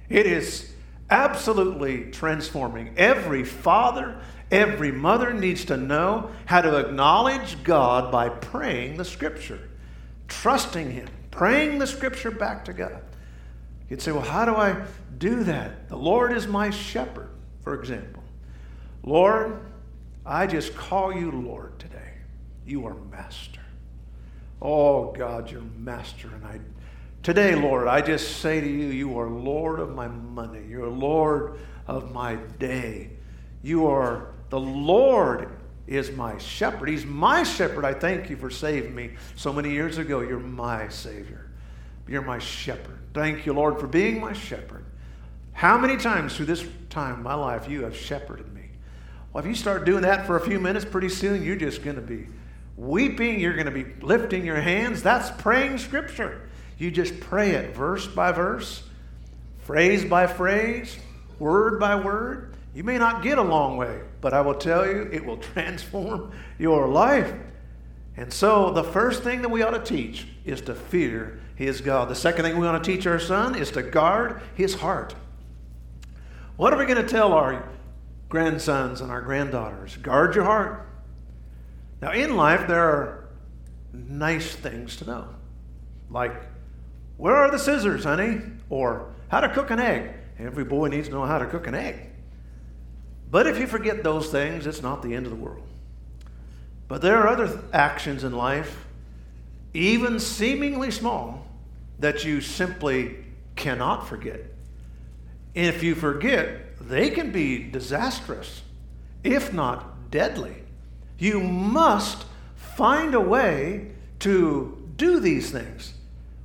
[0.10, 0.72] it is
[1.10, 2.94] absolutely transforming.
[2.98, 4.22] Every father,
[4.54, 9.60] every mother needs to know how to acknowledge God by praying the scripture,
[10.28, 13.02] trusting Him, praying the scripture back to God.
[13.90, 14.86] You'd say, well, how do I
[15.18, 15.90] do that?
[15.90, 17.30] The Lord is my shepherd,
[17.62, 18.24] for example.
[19.04, 19.60] Lord,
[20.26, 22.14] I just call you Lord today.
[22.66, 23.60] You are master.
[24.62, 26.30] Oh, God, you're master.
[26.34, 26.60] And I,
[27.24, 30.64] today, Lord, I just say to you, you are Lord of my money.
[30.70, 33.10] You're Lord of my day.
[33.62, 35.50] You are the Lord
[35.88, 36.88] is my shepherd.
[36.88, 37.86] He's my shepherd.
[37.86, 40.20] I thank you for saving me so many years ago.
[40.20, 41.50] You're my Savior.
[42.08, 43.00] You're my shepherd.
[43.16, 44.86] Thank you, Lord, for being my shepherd.
[45.54, 48.66] How many times through this time in my life you have shepherded me?
[49.34, 51.96] Well, if you start doing that for a few minutes, pretty soon you're just going
[51.96, 52.28] to be
[52.78, 53.40] weeping.
[53.40, 55.02] You're going to be lifting your hands.
[55.02, 56.48] That's praying Scripture.
[56.78, 58.84] You just pray it verse by verse,
[59.64, 60.96] phrase by phrase,
[61.40, 62.53] word by word.
[62.74, 66.32] You may not get a long way, but I will tell you, it will transform
[66.58, 67.34] your life.
[68.16, 72.10] And so, the first thing that we ought to teach is to fear His God.
[72.10, 75.16] The second thing we want to teach our son is to guard his heart.
[76.56, 77.68] What are we going to tell our
[78.30, 79.98] grandsons and our granddaughters?
[79.98, 80.88] Guard your heart.
[82.02, 83.30] Now, in life, there are
[83.94, 85.28] nice things to know,
[86.10, 86.34] like,
[87.18, 88.42] where are the scissors, honey?
[88.70, 90.12] Or how to cook an egg.
[90.38, 92.13] Every boy needs to know how to cook an egg.
[93.34, 95.64] But if you forget those things, it's not the end of the world.
[96.88, 98.86] But there are other actions in life,
[99.74, 101.48] even seemingly small,
[101.98, 104.42] that you simply cannot forget.
[105.56, 108.62] If you forget, they can be disastrous,
[109.24, 110.54] if not deadly.
[111.18, 115.96] You must find a way to do these things.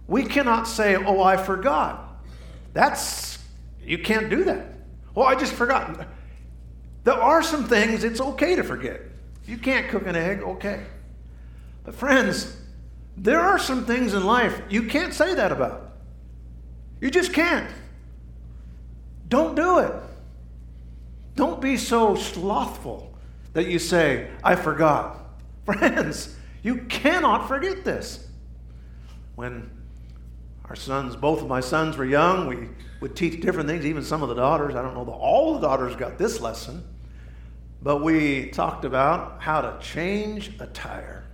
[0.06, 2.24] We cannot say, Oh, I forgot.
[2.72, 3.40] That's,
[3.84, 4.78] you can't do that.
[5.14, 6.08] Oh, I just forgot.
[7.08, 9.00] There are some things it's okay to forget.
[9.46, 10.84] You can't cook an egg, okay.
[11.82, 12.54] But, friends,
[13.16, 15.92] there are some things in life you can't say that about.
[17.00, 17.72] You just can't.
[19.26, 19.94] Don't do it.
[21.34, 23.16] Don't be so slothful
[23.54, 25.30] that you say, I forgot.
[25.64, 28.28] Friends, you cannot forget this.
[29.34, 29.70] When
[30.66, 32.68] our sons, both of my sons were young, we
[33.00, 34.74] would teach different things, even some of the daughters.
[34.74, 36.84] I don't know that all the daughters got this lesson.
[37.82, 41.24] But we talked about how to change a tire.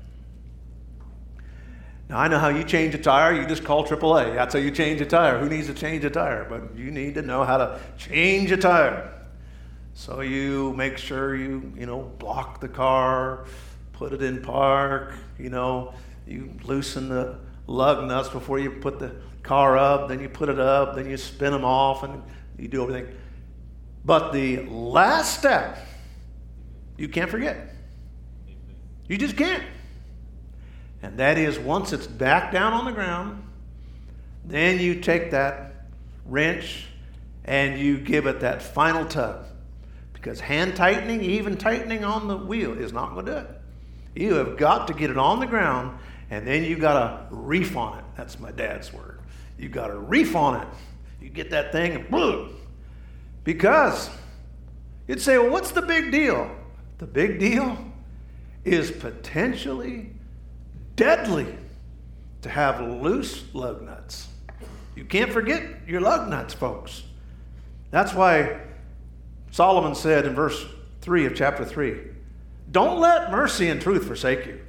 [2.08, 3.34] Now, I know how you change a tire.
[3.34, 4.34] You just call AAA.
[4.34, 5.38] That's how you change a tire.
[5.38, 6.44] Who needs to change a tire?
[6.44, 9.10] But you need to know how to change a tire.
[9.94, 13.46] So you make sure you, you know, block the car,
[13.92, 15.94] put it in park, you know,
[16.26, 20.58] you loosen the lug nuts before you put the car up, then you put it
[20.58, 22.22] up, then you spin them off, and
[22.58, 23.14] you do everything.
[24.04, 25.78] But the last step,
[26.96, 27.74] you can't forget.
[29.08, 29.62] You just can't.
[31.02, 33.42] And that is once it's back down on the ground,
[34.44, 35.86] then you take that
[36.24, 36.86] wrench
[37.44, 39.44] and you give it that final tug.
[40.12, 43.50] Because hand tightening, even tightening on the wheel, is not going to do it.
[44.14, 45.98] You have got to get it on the ground
[46.30, 48.04] and then you got to reef on it.
[48.16, 49.20] That's my dad's word.
[49.58, 50.68] You got to reef on it.
[51.20, 52.56] You get that thing and boom.
[53.44, 54.08] Because
[55.06, 56.50] you'd say, well, what's the big deal?
[56.98, 57.78] The big deal
[58.64, 60.10] is potentially
[60.96, 61.54] deadly
[62.42, 64.28] to have loose lug nuts.
[64.94, 67.02] You can't forget your lug nuts, folks.
[67.90, 68.60] That's why
[69.50, 70.64] Solomon said in verse
[71.00, 71.96] 3 of chapter 3
[72.70, 74.60] Don't let mercy and truth forsake you.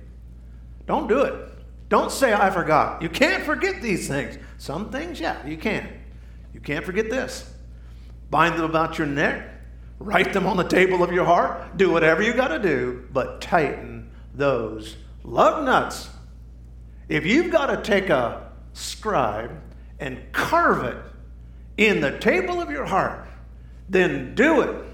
[0.86, 1.34] Don't do it.
[1.90, 3.02] Don't say, I forgot.
[3.02, 4.38] You can't forget these things.
[4.58, 5.88] Some things, yeah, you can.
[6.54, 7.52] You can't forget this.
[8.30, 9.55] Bind them about your neck,
[10.00, 13.42] write them on the table of your heart, do whatever you got to do, but
[13.42, 16.10] tighten those lug nuts.
[17.08, 19.62] If you've got to take a scribe
[20.00, 20.98] and carve it
[21.78, 23.28] in the table of your heart,
[23.88, 24.86] then do it.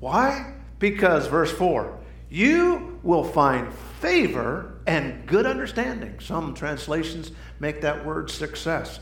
[0.00, 0.54] Why?
[0.78, 1.98] Because, verse 4,
[2.30, 6.18] you will find favor and good understanding.
[6.20, 9.00] Some translations make that word success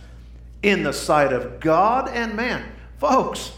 [0.63, 2.65] in the sight of God and man.
[2.99, 3.53] Folks,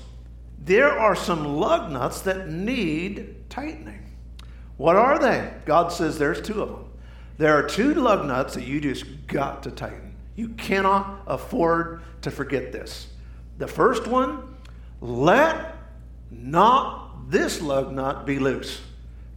[0.66, 4.02] there are some lug nuts that need tightening.
[4.76, 5.52] What are they?
[5.64, 6.90] God says there's two of them.
[7.38, 10.16] There are two lug nuts that you just got to tighten.
[10.34, 13.06] You cannot afford to forget this.
[13.58, 14.56] The first one,
[15.00, 15.76] let
[16.30, 18.80] not this lug nut be loose.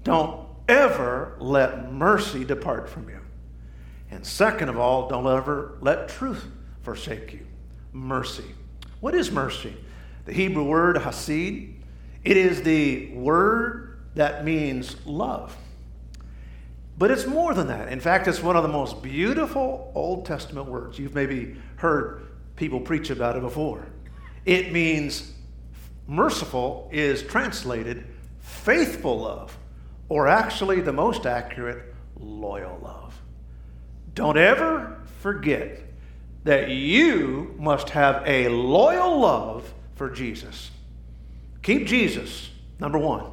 [0.03, 3.19] Don't ever let mercy depart from you.
[4.09, 6.43] And second of all, don't ever let truth
[6.81, 7.45] forsake you.
[7.93, 8.45] Mercy.
[8.99, 9.75] What is mercy?
[10.29, 11.31] The Hebrew word hesed.
[11.31, 15.57] It is the word that means love.
[16.99, 17.91] But it's more than that.
[17.91, 20.99] In fact, it's one of the most beautiful Old Testament words.
[20.99, 23.87] You've maybe heard people preach about it before.
[24.45, 25.33] It means
[26.05, 28.05] merciful is translated
[28.37, 29.57] faithful love,
[30.09, 33.19] or actually, the most accurate, loyal love.
[34.13, 35.79] Don't ever forget
[36.43, 40.71] that you must have a loyal love for Jesus.
[41.61, 43.25] Keep Jesus, number one.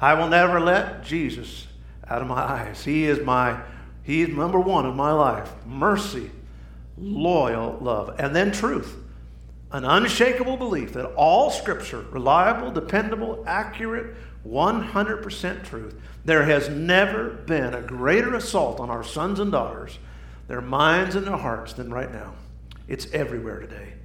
[0.00, 1.66] I will never let Jesus
[2.08, 2.82] out of my eyes.
[2.82, 3.60] He is my,
[4.02, 5.52] he is number one in my life.
[5.66, 6.30] Mercy,
[6.96, 8.96] loyal love, and then truth.
[9.70, 14.16] An unshakable belief that all scripture, reliable, dependable, accurate,
[14.46, 15.94] 100% truth.
[16.24, 19.98] There has never been a greater assault on our sons and daughters,
[20.46, 22.32] their minds and their hearts, than right now.
[22.88, 23.97] It's everywhere today.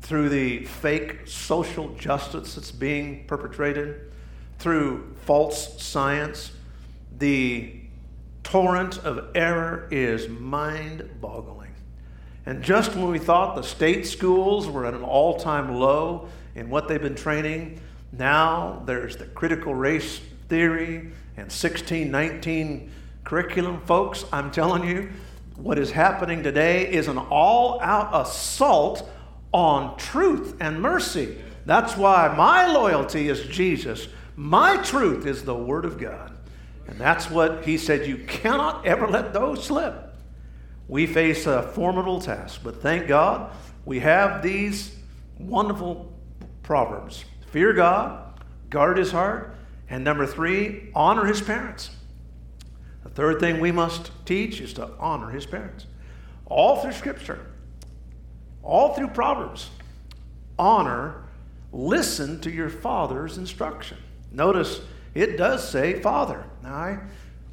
[0.00, 4.12] Through the fake social justice that's being perpetrated,
[4.58, 6.52] through false science,
[7.18, 7.74] the
[8.42, 11.74] torrent of error is mind boggling.
[12.46, 16.70] And just when we thought the state schools were at an all time low in
[16.70, 17.80] what they've been training,
[18.10, 22.90] now there's the critical race theory and 1619
[23.24, 23.82] curriculum.
[23.82, 25.10] Folks, I'm telling you,
[25.56, 29.08] what is happening today is an all out assault
[29.52, 31.38] on truth and mercy.
[31.64, 34.08] That's why my loyalty is Jesus.
[34.36, 36.36] My truth is the Word of God.
[36.86, 40.14] And that's what he said you cannot ever let those slip.
[40.88, 43.52] We face a formidable task, but thank God
[43.84, 44.96] we have these
[45.38, 46.12] wonderful
[46.62, 49.54] proverbs fear God, guard his heart,
[49.88, 51.90] and number three, honor his parents.
[53.04, 55.86] The third thing we must teach is to honor his parents.
[56.44, 57.46] All through Scripture,
[58.62, 59.70] all through Proverbs,
[60.58, 61.24] honor,
[61.72, 63.98] listen to your father's instruction.
[64.32, 64.80] Notice
[65.14, 66.44] it does say father.
[66.62, 66.98] Now, I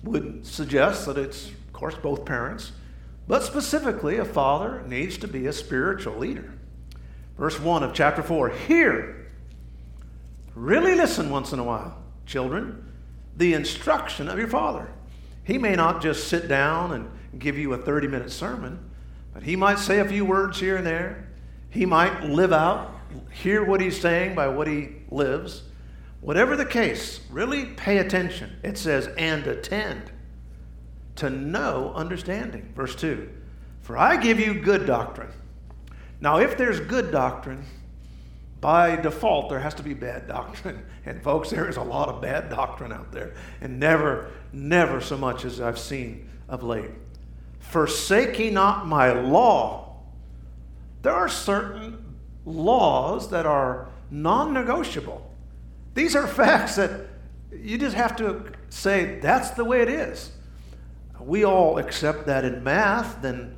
[0.03, 2.71] would suggest that it's, of course, both parents,
[3.27, 6.53] but specifically, a father needs to be a spiritual leader.
[7.37, 9.27] Verse 1 of chapter 4 Hear,
[10.53, 12.91] really listen once in a while, children,
[13.35, 14.89] the instruction of your father.
[15.43, 18.79] He may not just sit down and give you a 30 minute sermon,
[19.35, 21.27] but he might say a few words here and there.
[21.69, 22.95] He might live out,
[23.33, 25.63] hear what he's saying by what he lives.
[26.21, 28.55] Whatever the case, really pay attention.
[28.63, 30.09] It says, and attend
[31.17, 32.71] to know understanding.
[32.77, 33.29] Verse 2
[33.81, 35.33] For I give you good doctrine.
[36.21, 37.65] Now, if there's good doctrine,
[38.61, 40.85] by default, there has to be bad doctrine.
[41.05, 45.17] And, folks, there is a lot of bad doctrine out there, and never, never so
[45.17, 46.91] much as I've seen of late.
[47.69, 49.97] Forsake ye not my law.
[51.01, 55.29] There are certain laws that are non negotiable.
[55.93, 57.07] These are facts that
[57.51, 60.31] you just have to say, that's the way it is.
[61.19, 63.55] We all accept that in math, then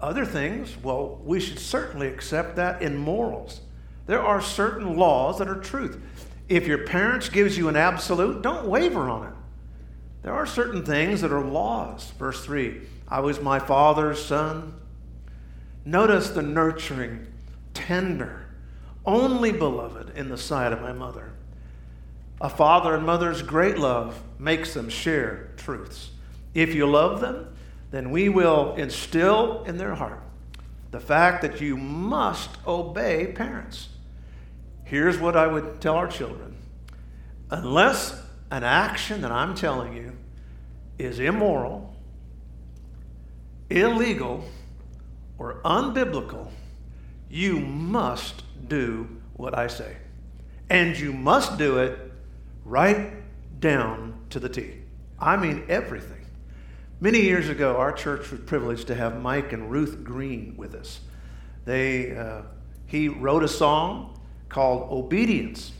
[0.00, 3.60] other things, well, we should certainly accept that in morals.
[4.06, 6.00] There are certain laws that are truth.
[6.48, 9.34] If your parents gives you an absolute, don't waver on it.
[10.22, 12.12] There are certain things that are laws.
[12.18, 12.80] Verse 3
[13.12, 14.72] I was my father's son.
[15.84, 17.26] Notice the nurturing,
[17.74, 18.46] tender,
[19.04, 21.34] only beloved in the sight of my mother.
[22.40, 26.12] A father and mother's great love makes them share truths.
[26.54, 27.54] If you love them,
[27.90, 30.22] then we will instill in their heart
[30.90, 33.90] the fact that you must obey parents.
[34.84, 36.56] Here's what I would tell our children
[37.50, 38.18] unless
[38.50, 40.16] an action that I'm telling you
[40.98, 41.91] is immoral,
[43.80, 44.44] illegal,
[45.38, 46.48] or unbiblical,
[47.28, 49.96] you must do what I say.
[50.70, 51.98] And you must do it
[52.64, 53.12] right
[53.60, 54.74] down to the T.
[55.18, 56.26] I mean, everything.
[57.00, 61.00] Many years ago, our church was privileged to have Mike and Ruth Green with us.
[61.64, 62.42] They, uh,
[62.86, 65.72] he wrote a song called Obedience.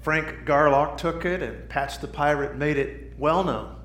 [0.00, 3.75] Frank Garlock took it, and Patch the Pirate made it well known.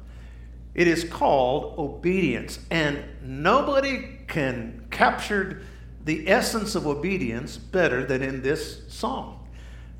[0.74, 5.64] It is called Obedience, and nobody can capture
[6.06, 9.48] the essence of obedience better than in this song.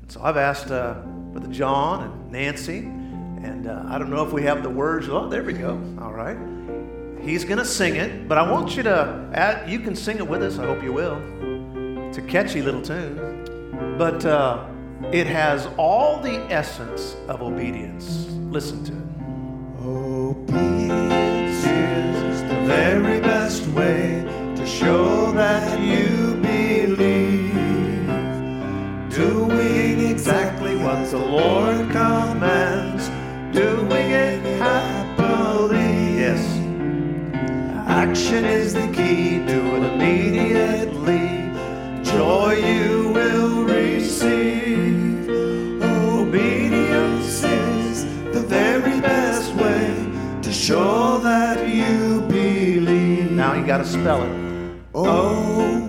[0.08, 0.94] So I've asked uh,
[1.32, 5.08] Brother John and Nancy, and uh, I don't know if we have the words.
[5.08, 5.72] Oh, there we go.
[6.00, 6.36] All right.
[7.22, 10.26] He's going to sing it, but I want you to, add, you can sing it
[10.26, 10.58] with us.
[10.58, 11.20] I hope you will.
[12.08, 13.94] It's a catchy little tune.
[13.96, 14.66] but uh,
[15.12, 18.26] it has all the essence of obedience.
[18.50, 19.11] Listen to it.
[20.32, 24.24] Obedience is the very best way
[24.56, 28.08] to show that you believe.
[29.10, 33.10] Doing exactly what the Lord commands,
[33.52, 36.20] doing it happily.
[36.22, 36.42] Yes.
[37.86, 41.28] Action is the key, do it immediately.
[42.10, 44.71] Joy you will receive.
[50.62, 53.32] Show that you believe.
[53.32, 54.30] Now you got to spell it.
[54.94, 55.81] O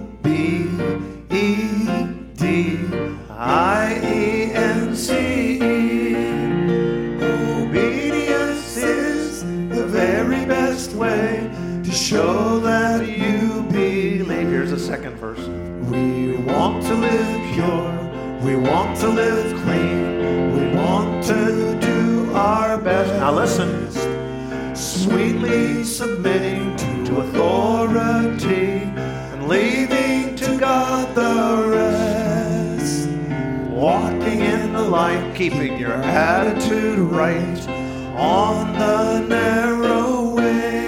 [35.44, 37.68] Keeping your attitude right
[38.16, 40.88] on the narrow way.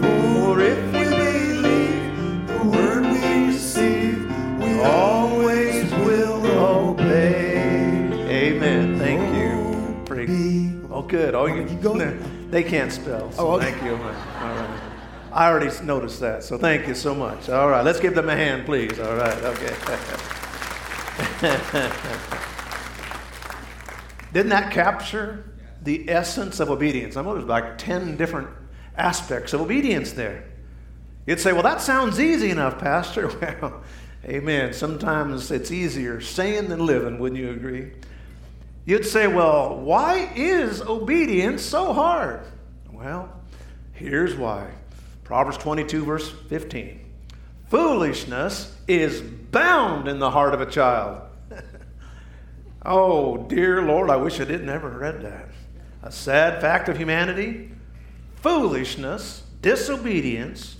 [0.00, 4.18] For if we believe the word we receive,
[4.58, 7.54] we always will obey.
[8.28, 8.98] Amen.
[8.98, 10.04] Thank oh, you.
[10.04, 10.72] Pretty.
[10.90, 11.36] Oh, good.
[11.36, 12.48] Oh, you, oh, keep going?
[12.50, 13.30] They can't spell.
[13.30, 13.70] So Oh, okay.
[13.70, 13.92] Thank you.
[13.92, 14.80] All right.
[15.30, 16.42] I already noticed that.
[16.42, 17.48] So thank you so much.
[17.48, 17.84] All right.
[17.84, 18.98] Let's give them a hand, please.
[18.98, 19.38] All right.
[19.44, 19.72] Okay.
[24.36, 25.46] Didn't that capture
[25.80, 27.16] the essence of obedience?
[27.16, 28.50] I know there's like 10 different
[28.94, 30.44] aspects of obedience there.
[31.24, 33.28] You'd say, well, that sounds easy enough, Pastor.
[33.62, 33.82] Well,
[34.26, 34.74] amen.
[34.74, 37.92] Sometimes it's easier saying than living, wouldn't you agree?
[38.84, 42.42] You'd say, well, why is obedience so hard?
[42.92, 43.32] Well,
[43.94, 44.68] here's why
[45.24, 47.00] Proverbs 22, verse 15.
[47.70, 51.25] Foolishness is bound in the heart of a child.
[52.86, 55.48] Oh, dear Lord, I wish I didn't ever read that.
[56.02, 57.72] A sad fact of humanity
[58.36, 60.76] foolishness, disobedience,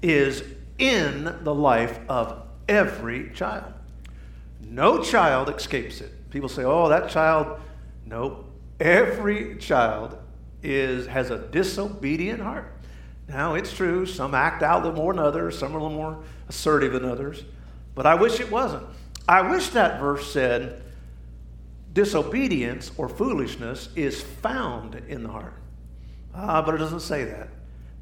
[0.00, 0.42] is
[0.78, 3.72] in the life of every child.
[4.62, 6.30] No child escapes it.
[6.30, 7.60] People say, oh, that child.
[8.06, 8.46] Nope.
[8.78, 10.16] Every child
[10.62, 12.72] is, has a disobedient heart.
[13.28, 15.96] Now, it's true, some act out a little more than others, some are a little
[15.96, 17.44] more assertive than others,
[17.94, 18.86] but I wish it wasn't.
[19.28, 20.82] I wish that verse said,
[21.92, 25.54] disobedience or foolishness is found in the heart.
[26.34, 27.48] Ah, but it doesn't say that.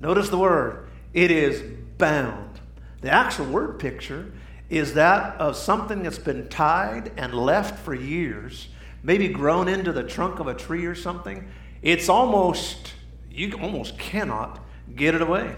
[0.01, 1.62] Notice the word, it is
[1.97, 2.61] bound.
[3.01, 4.32] The actual word picture
[4.68, 8.68] is that of something that's been tied and left for years,
[9.03, 11.49] maybe grown into the trunk of a tree or something.
[11.80, 12.93] It's almost,
[13.30, 14.61] you almost cannot
[14.95, 15.55] get it away.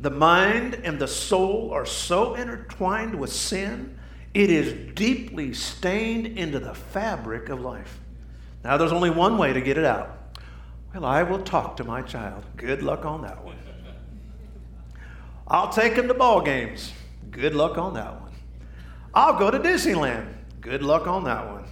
[0.00, 3.98] The mind and the soul are so intertwined with sin,
[4.34, 8.00] it is deeply stained into the fabric of life.
[8.64, 10.18] Now, there's only one way to get it out.
[10.94, 12.44] Well, I will talk to my child.
[12.56, 13.56] Good luck on that one.
[15.48, 16.92] I'll take him to ball games.
[17.30, 18.32] Good luck on that one.
[19.14, 20.32] I'll go to Disneyland.
[20.60, 21.64] Good luck on that one.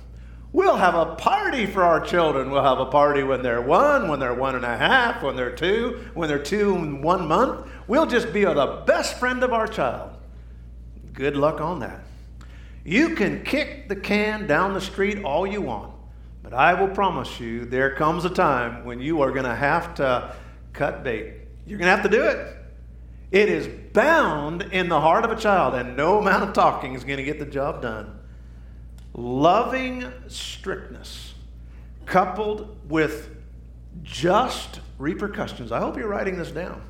[0.53, 2.51] We'll have a party for our children.
[2.51, 5.55] We'll have a party when they're one, when they're one and a half, when they're
[5.55, 7.71] two, when they're two and one month.
[7.87, 10.11] We'll just be the best friend of our child.
[11.13, 12.01] Good luck on that.
[12.85, 15.93] You can kick the can down the street all you want,
[16.43, 19.95] but I will promise you there comes a time when you are going to have
[19.97, 20.35] to
[20.73, 21.35] cut bait.
[21.67, 22.57] You're going to have to do it.
[23.31, 27.05] It is bound in the heart of a child, and no amount of talking is
[27.05, 28.19] going to get the job done.
[29.15, 31.35] Loving strictness
[32.07, 33.37] coupled with
[34.03, 35.71] just repercussions.
[35.71, 36.83] I hope you're writing this down.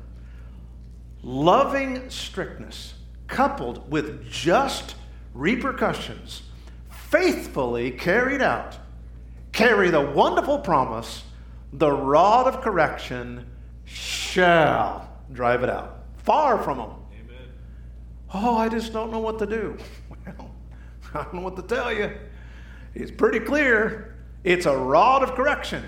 [1.21, 2.95] Loving strictness
[3.27, 4.95] coupled with just
[5.33, 6.43] repercussions,
[6.89, 8.77] faithfully carried out,
[9.51, 11.23] carry the wonderful promise
[11.73, 13.45] the rod of correction
[13.85, 16.03] shall drive it out.
[16.17, 16.91] Far from them.
[17.13, 17.47] Amen.
[18.33, 19.77] Oh, I just don't know what to do.
[20.37, 20.51] Well,
[21.13, 22.11] I don't know what to tell you.
[22.93, 24.15] It's pretty clear.
[24.43, 25.83] It's a rod of correction.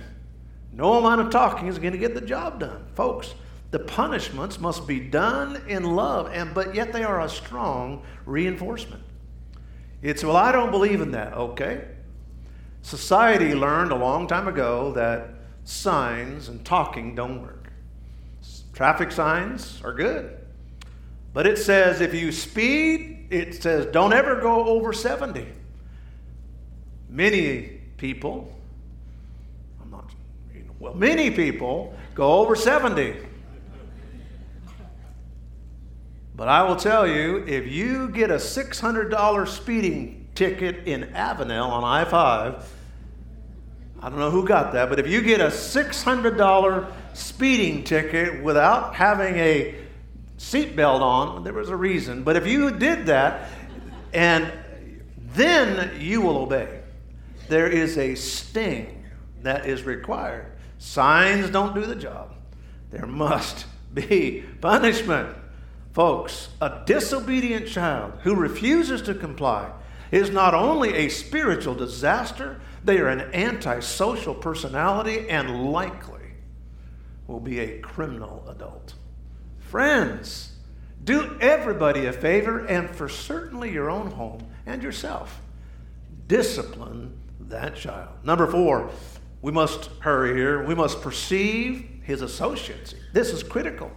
[0.74, 2.84] No amount of talking is going to get the job done.
[2.96, 3.36] Folks,
[3.70, 9.04] the punishments must be done in love, and but yet they are a strong reinforcement.
[10.04, 11.34] It's, well, I don't believe in that.
[11.34, 11.86] Okay.
[12.82, 15.30] Society learned a long time ago that
[15.64, 17.72] signs and talking don't work.
[18.74, 20.38] Traffic signs are good.
[21.32, 25.48] But it says if you speed, it says don't ever go over 70.
[27.10, 28.54] Many people,
[29.82, 30.12] I'm not,
[30.80, 33.16] well, many people go over 70.
[36.36, 41.84] But I will tell you, if you get a $600 speeding ticket in Avenel on
[41.84, 42.74] I 5,
[44.02, 48.96] I don't know who got that, but if you get a $600 speeding ticket without
[48.96, 49.76] having a
[50.38, 52.24] seatbelt on, there was a reason.
[52.24, 53.50] But if you did that,
[54.12, 54.52] and
[55.34, 56.82] then you will obey,
[57.48, 59.06] there is a sting
[59.44, 60.52] that is required.
[60.80, 62.34] Signs don't do the job,
[62.90, 65.38] there must be punishment.
[65.94, 69.72] Folks, a disobedient child who refuses to comply
[70.12, 76.22] is not only a spiritual disaster, they are an antisocial personality and likely
[77.28, 78.96] will be a criminal adult.
[79.60, 80.54] Friends,
[81.04, 85.42] do everybody a favor and for certainly your own home and yourself.
[86.28, 88.10] Discipline that child.
[88.24, 88.90] Number four,
[89.42, 90.64] we must hurry here.
[90.64, 92.96] We must perceive his associates.
[93.12, 93.92] This is critical.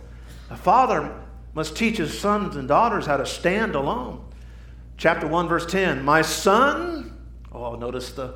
[0.50, 1.12] A father
[1.56, 4.22] must teach his sons and daughters how to stand alone.
[4.98, 7.18] Chapter 1, verse 10 My son,
[7.50, 8.34] oh, notice the,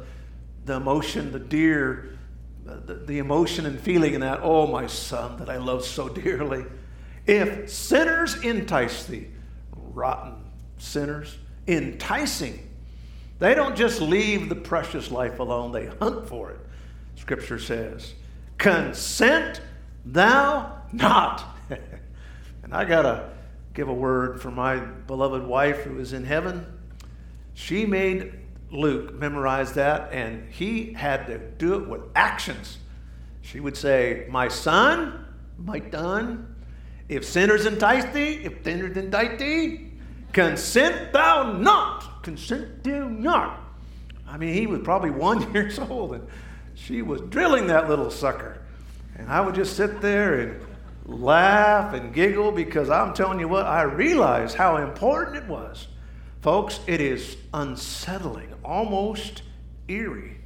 [0.65, 2.19] the emotion, the dear,
[2.65, 6.65] the, the emotion and feeling in that, oh, my son that I love so dearly.
[7.27, 9.27] If sinners entice thee,
[9.77, 10.37] rotten
[10.79, 11.37] sinners,
[11.69, 12.71] enticing,
[13.39, 16.61] they don't just leave the precious life alone, they hunt for it.
[17.17, 18.15] Scripture says,
[18.57, 19.61] Consent
[20.07, 21.60] thou not.
[22.71, 23.29] And I got to
[23.75, 26.65] give a word for my beloved wife who is in heaven.
[27.53, 28.33] She made
[28.71, 32.79] Luke memorize that, and he had to do it with actions.
[33.43, 35.27] She would say, My son,
[35.59, 36.55] my son,
[37.09, 39.91] if sinners entice thee, if sinners entice thee,
[40.33, 42.23] consent thou not.
[42.23, 43.65] Consent thou not.
[44.29, 46.29] I mean, he was probably one years old, and
[46.77, 48.63] she was drilling that little sucker.
[49.17, 50.70] And I would just sit there and
[51.11, 55.89] laugh and giggle because I'm telling you what, I realized how important it was.
[56.41, 59.43] Folks, it is unsettling, almost
[59.89, 60.39] eerie,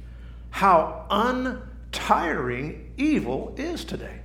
[0.49, 4.19] how untiring evil is today.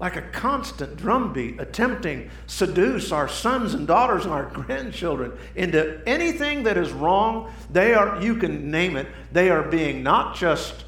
[0.00, 6.02] Like a constant drumbeat attempting to seduce our sons and daughters and our grandchildren into
[6.06, 7.52] anything that is wrong.
[7.70, 10.84] They are, you can name it, they are being not just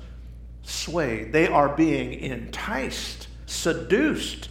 [0.62, 4.50] swayed, they are being enticed, seduced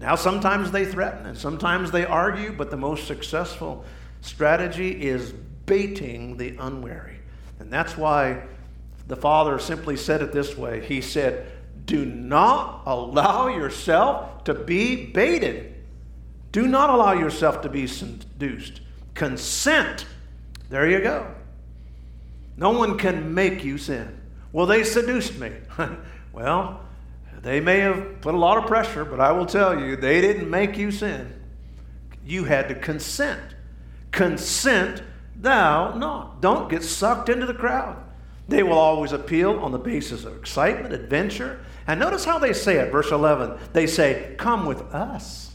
[0.00, 3.84] now, sometimes they threaten and sometimes they argue, but the most successful
[4.20, 5.32] strategy is
[5.66, 7.18] baiting the unwary.
[7.58, 8.42] And that's why
[9.08, 11.50] the Father simply said it this way He said,
[11.84, 15.74] Do not allow yourself to be baited.
[16.52, 18.80] Do not allow yourself to be seduced.
[19.14, 20.06] Consent.
[20.70, 21.26] There you go.
[22.56, 24.20] No one can make you sin.
[24.52, 25.52] Well, they seduced me.
[26.32, 26.87] well,
[27.42, 30.50] they may have put a lot of pressure, but I will tell you, they didn't
[30.50, 31.34] make you sin.
[32.24, 33.54] You had to consent.
[34.10, 35.02] Consent
[35.36, 36.40] thou not.
[36.40, 37.96] Don't get sucked into the crowd.
[38.48, 41.60] They will always appeal on the basis of excitement, adventure.
[41.86, 42.90] And notice how they say it.
[42.90, 45.48] Verse 11, they say, Come with us.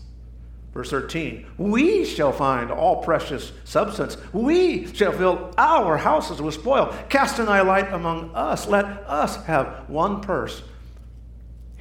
[0.74, 4.18] Verse 13, we shall find all precious substance.
[4.32, 6.96] We shall fill our houses with spoil.
[7.10, 8.68] Cast an eye light among us.
[8.68, 10.64] Let us have one purse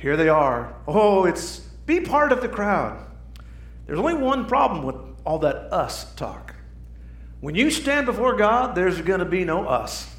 [0.03, 0.75] here they are.
[0.89, 3.07] Oh, it's be part of the crowd.
[3.87, 6.57] There's only one problem with all that us talk.
[7.41, 10.13] When you stand before God, there's going to be no us.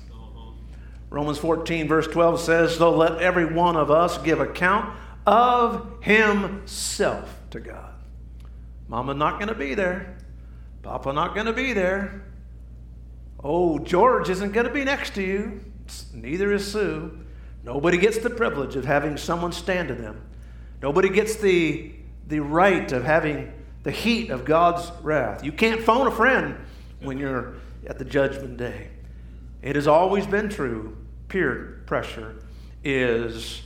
[1.09, 7.37] Romans 14, verse 12 says, So let every one of us give account of himself
[7.51, 7.93] to God.
[8.87, 10.17] Mama not going to be there.
[10.81, 12.23] Papa not going to be there.
[13.43, 15.59] Oh, George isn't going to be next to you.
[16.13, 17.22] Neither is Sue.
[17.63, 20.21] Nobody gets the privilege of having someone stand to them.
[20.81, 21.93] Nobody gets the,
[22.27, 23.53] the right of having
[23.83, 25.43] the heat of God's wrath.
[25.43, 26.57] You can't phone a friend
[27.01, 27.55] when you're
[27.87, 28.89] at the judgment day.
[29.61, 30.97] It has always been true.
[31.29, 32.35] Peer pressure
[32.83, 33.61] is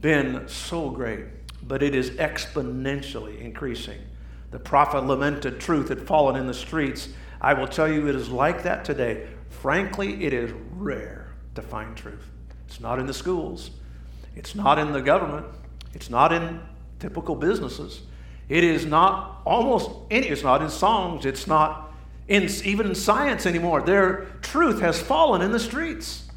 [0.00, 1.24] been so great,
[1.62, 4.00] but it is exponentially increasing.
[4.50, 7.08] The prophet lamented truth had fallen in the streets.
[7.40, 9.26] I will tell you, it is like that today.
[9.48, 12.33] Frankly, it is rare to find truth.
[12.74, 13.70] It's not in the schools.
[14.34, 15.46] It's not in the government.
[15.92, 16.60] It's not in
[16.98, 18.02] typical businesses.
[18.48, 21.24] It is not almost any, it's not in songs.
[21.24, 21.94] It's not
[22.26, 23.82] in, even in science anymore.
[23.82, 26.28] Their truth has fallen in the streets.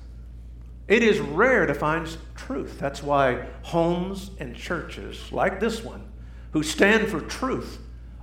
[0.88, 2.78] It is rare to find truth.
[2.78, 6.08] That's why homes and churches like this one,
[6.52, 7.80] who stand for truth,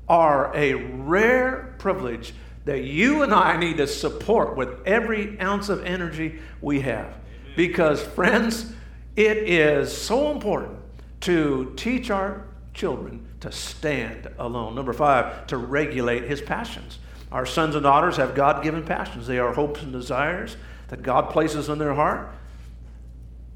[0.08, 2.32] are a rare privilege
[2.64, 7.16] that you and I need to support with every ounce of energy we have.
[7.56, 8.72] Because, friends,
[9.16, 10.78] it is so important
[11.20, 14.74] to teach our children to stand alone.
[14.74, 16.98] Number five, to regulate his passions.
[17.30, 19.26] Our sons and daughters have God given passions.
[19.26, 20.56] They are hopes and desires
[20.88, 22.34] that God places in their heart.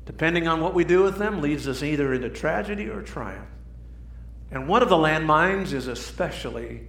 [0.07, 3.49] Depending on what we do with them, leads us either into tragedy or triumph.
[4.51, 6.87] And one of the landmines is especially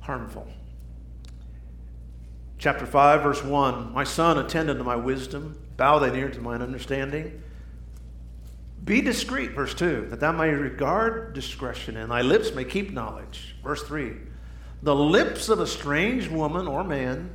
[0.00, 0.48] harmful.
[2.58, 6.62] Chapter 5, verse 1 My son, attend unto my wisdom, bow thine ear to mine
[6.62, 7.42] understanding.
[8.84, 13.56] Be discreet, verse 2, that thou may regard discretion, and thy lips may keep knowledge.
[13.62, 14.12] Verse 3
[14.82, 17.30] The lips of a strange woman or man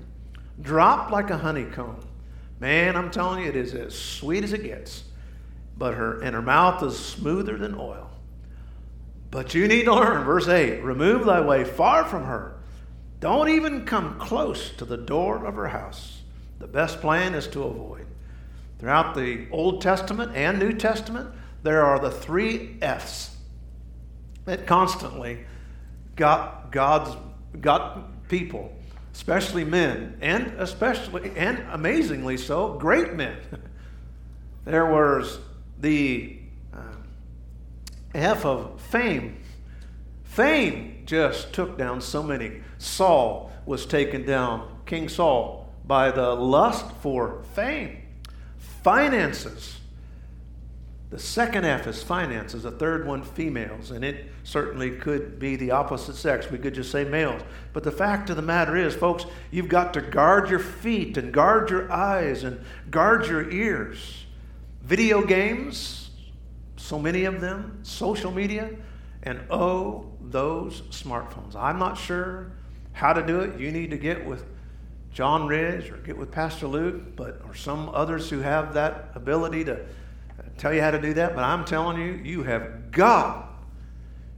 [0.61, 1.99] drop like a honeycomb.
[2.59, 5.05] Man, I'm telling you, it is as sweet as it gets.
[5.77, 8.11] But her and her mouth is smoother than oil.
[9.31, 12.58] But you need to learn, verse 8 remove thy way far from her.
[13.19, 16.21] Don't even come close to the door of her house.
[16.59, 18.05] The best plan is to avoid.
[18.79, 21.29] Throughout the Old Testament and New Testament,
[21.63, 23.35] there are the three F's
[24.45, 25.45] that constantly
[26.15, 27.15] got God's
[27.59, 28.73] got people,
[29.13, 33.37] especially men, and especially and amazingly so, great men.
[34.65, 35.39] there was
[35.79, 36.37] the
[36.73, 36.95] uh,
[38.13, 39.41] F of fame.
[40.23, 42.61] Fame just took down so many.
[42.77, 48.03] Saul was taken down, King Saul, by the lust for fame.
[48.83, 49.79] Finances.
[51.09, 55.71] The second F is finances, the third one, females, and it certainly could be the
[55.71, 56.51] opposite sex.
[56.51, 57.41] We could just say males.
[57.73, 61.33] But the fact of the matter is, folks, you've got to guard your feet and
[61.33, 64.25] guard your eyes and guard your ears.
[64.83, 66.11] Video games,
[66.77, 68.69] so many of them, social media,
[69.23, 71.55] and oh, those smartphones.
[71.55, 72.51] I'm not sure
[72.93, 73.59] how to do it.
[73.59, 74.45] You need to get with
[75.13, 79.65] John Ridge or get with Pastor Luke, but or some others who have that ability
[79.65, 79.85] to
[80.57, 81.35] tell you how to do that.
[81.35, 83.49] But I'm telling you, you have got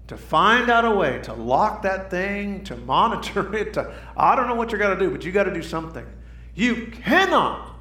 [0.07, 3.73] to find out a way to lock that thing, to monitor it.
[3.73, 6.05] To, I don't know what you're going to do, but you got to do something.
[6.53, 7.75] You cannot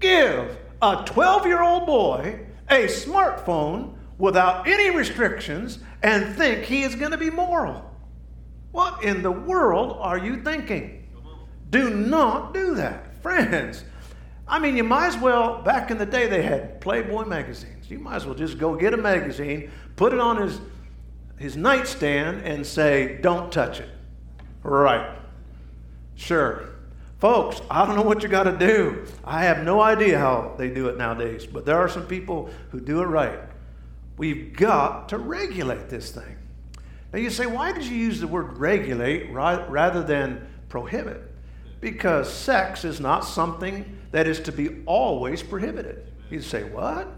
[0.00, 6.94] give a 12 year old boy a smartphone without any restrictions and think he is
[6.94, 7.84] going to be moral.
[8.70, 11.08] What in the world are you thinking?
[11.70, 13.20] Do not do that.
[13.20, 13.82] Friends,
[14.46, 17.90] I mean, you might as well, back in the day, they had Playboy magazines.
[17.90, 20.60] You might as well just go get a magazine, put it on his,
[21.36, 23.88] his nightstand, and say, don't touch it.
[24.62, 25.18] Right.
[26.14, 26.68] Sure.
[27.18, 29.04] Folks, I don't know what you got to do.
[29.24, 32.78] I have no idea how they do it nowadays, but there are some people who
[32.78, 33.40] do it right.
[34.16, 36.36] We've got to regulate this thing.
[37.12, 41.32] Now you say, why did you use the word regulate rather than prohibit?
[41.82, 46.10] because sex is not something that is to be always prohibited.
[46.30, 47.08] You say, What?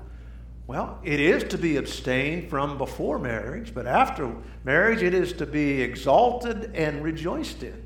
[0.67, 4.35] Well, it is to be abstained from before marriage, but after
[4.65, 7.85] marriage, it is to be exalted and rejoiced in.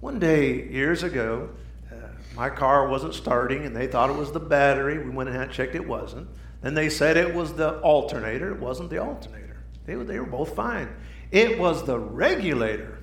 [0.00, 1.50] One day, years ago,
[1.92, 1.96] uh,
[2.34, 4.96] my car wasn't starting and they thought it was the battery.
[4.96, 6.26] We went and checked, it wasn't.
[6.64, 8.50] Then they said it was the alternator.
[8.52, 9.62] It wasn't the alternator.
[9.86, 10.88] They were, they were both fine.
[11.30, 12.98] It was the regulator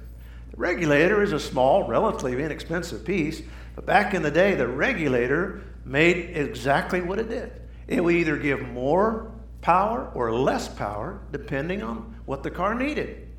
[0.52, 3.42] the regulator is a small, relatively inexpensive piece,
[3.74, 7.54] but back in the day, the regulator made exactly what it did.
[7.88, 9.32] It would either give more
[9.62, 13.30] power or less power, depending on what the car needed.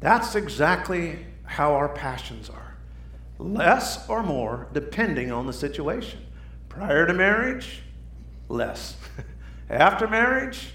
[0.00, 2.76] That's exactly how our passions are
[3.38, 6.20] less or more, depending on the situation.
[6.68, 7.82] Prior to marriage,
[8.48, 8.96] less.
[9.68, 10.68] After marriage,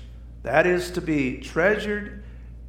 [0.43, 2.23] that is to be treasured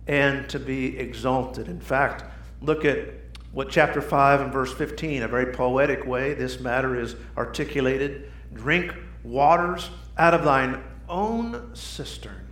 [0.06, 1.68] and to be exalted.
[1.68, 2.24] In fact,
[2.60, 3.08] look at
[3.52, 8.30] what chapter 5 and verse 15, a very poetic way, this matter is articulated.
[8.54, 8.94] Drink
[9.24, 12.48] waters out of thine own cistern,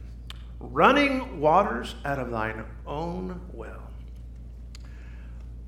[0.59, 3.83] running waters out of thine own well.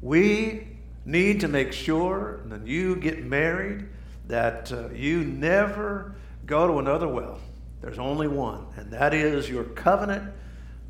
[0.01, 0.69] We
[1.05, 3.87] need to make sure when you get married
[4.27, 6.15] that uh, you never
[6.47, 7.41] go to another well.
[7.83, 10.33] There's only one, and that is your covenant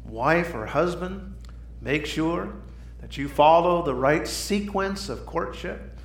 [0.05, 1.35] wife or husband.
[1.81, 2.53] Make sure
[3.01, 5.99] that you follow the right sequence of courtship.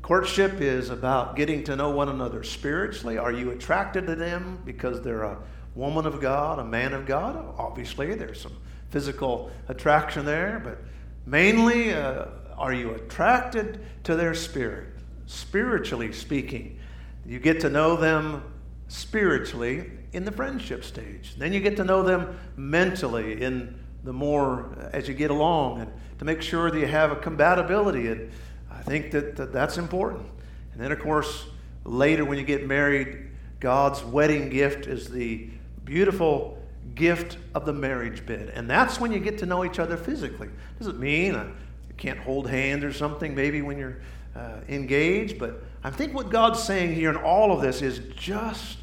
[0.00, 3.18] Courtship is about getting to know one another spiritually.
[3.18, 5.38] Are you attracted to them because they're a
[5.74, 7.54] woman of God, a man of God?
[7.58, 8.56] Obviously, there's some
[8.90, 10.78] physical attraction there, but
[11.26, 12.26] mainly, uh,
[12.56, 14.86] are you attracted to their spirit?
[15.26, 16.78] Spiritually speaking,
[17.26, 18.44] you get to know them
[18.86, 21.34] spiritually in the friendship stage.
[21.36, 25.92] Then you get to know them mentally in the more as you get along and
[26.18, 28.08] to make sure that you have a compatibility.
[28.08, 28.30] And
[28.70, 30.26] I think that, that that's important.
[30.72, 31.46] And then, of course,
[31.84, 33.30] later when you get married,
[33.60, 35.50] God's wedding gift is the
[35.84, 36.58] beautiful
[36.94, 38.52] gift of the marriage bed.
[38.54, 40.48] And that's when you get to know each other physically.
[40.78, 41.44] Doesn't mean uh,
[41.88, 43.98] you can't hold hands or something, maybe when you're
[44.34, 48.77] uh, engaged, but I think what God's saying here in all of this is just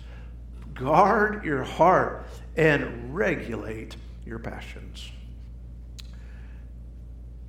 [0.76, 3.96] guard your heart and regulate
[4.26, 5.12] your passions.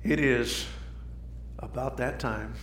[0.03, 0.65] It is
[1.59, 2.53] about that time,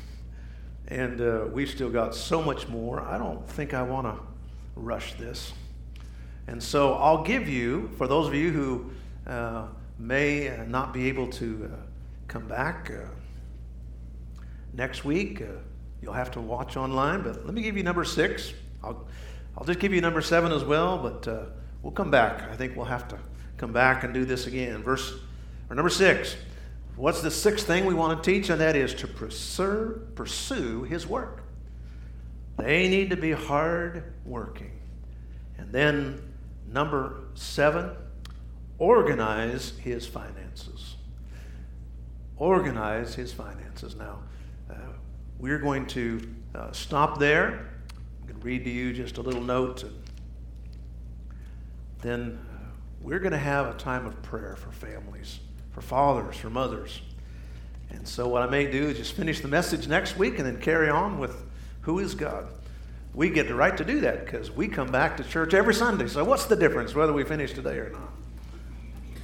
[0.89, 3.03] and uh, we've still got so much more.
[3.03, 4.23] I don't think I want to
[4.77, 5.53] rush this.
[6.47, 8.91] And so I'll give you, for those of you who
[9.27, 9.67] uh,
[9.99, 11.77] may not be able to uh,
[12.29, 13.09] come back uh,
[14.73, 15.47] next week, uh,
[16.03, 17.23] you'll have to watch online.
[17.23, 18.53] But let me give you number six.
[18.83, 19.07] I'll,
[19.57, 21.45] I'll just give you number seven as well, but uh,
[21.83, 22.43] we'll come back.
[22.51, 23.19] I think we'll have to
[23.57, 24.83] come back and do this again.
[24.83, 25.15] Verse
[25.71, 26.37] or number six.
[26.97, 28.51] What's the sixth thing we want to teach?
[28.51, 31.43] And that is to pursue, pursue his work.
[32.57, 34.71] They need to be hard working.
[35.59, 36.23] And then
[36.73, 37.91] number seven,
[38.79, 40.97] organize his finances.
[42.37, 43.97] Organize his finances.
[43.97, 44.21] Now,
[44.71, 44.75] uh,
[45.39, 46.21] we're going to
[46.55, 47.74] uh, stop there.
[48.27, 49.83] Going to read to you just a little note.
[49.83, 50.03] And
[52.01, 52.39] then
[53.01, 55.41] we're going to have a time of prayer for families,
[55.73, 57.01] for fathers, for mothers.
[57.91, 60.61] And so, what I may do is just finish the message next week and then
[60.61, 61.45] carry on with
[61.83, 62.49] who is God.
[63.15, 66.09] We get the right to do that because we come back to church every Sunday.
[66.09, 68.13] So, what's the difference whether we finish today or not?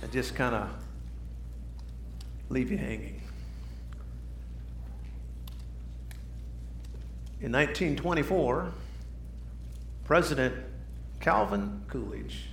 [0.02, 0.68] I just kind of
[2.48, 3.20] leave you hanging.
[7.40, 8.72] In 1924,
[10.10, 10.56] President
[11.20, 12.46] Calvin Coolidge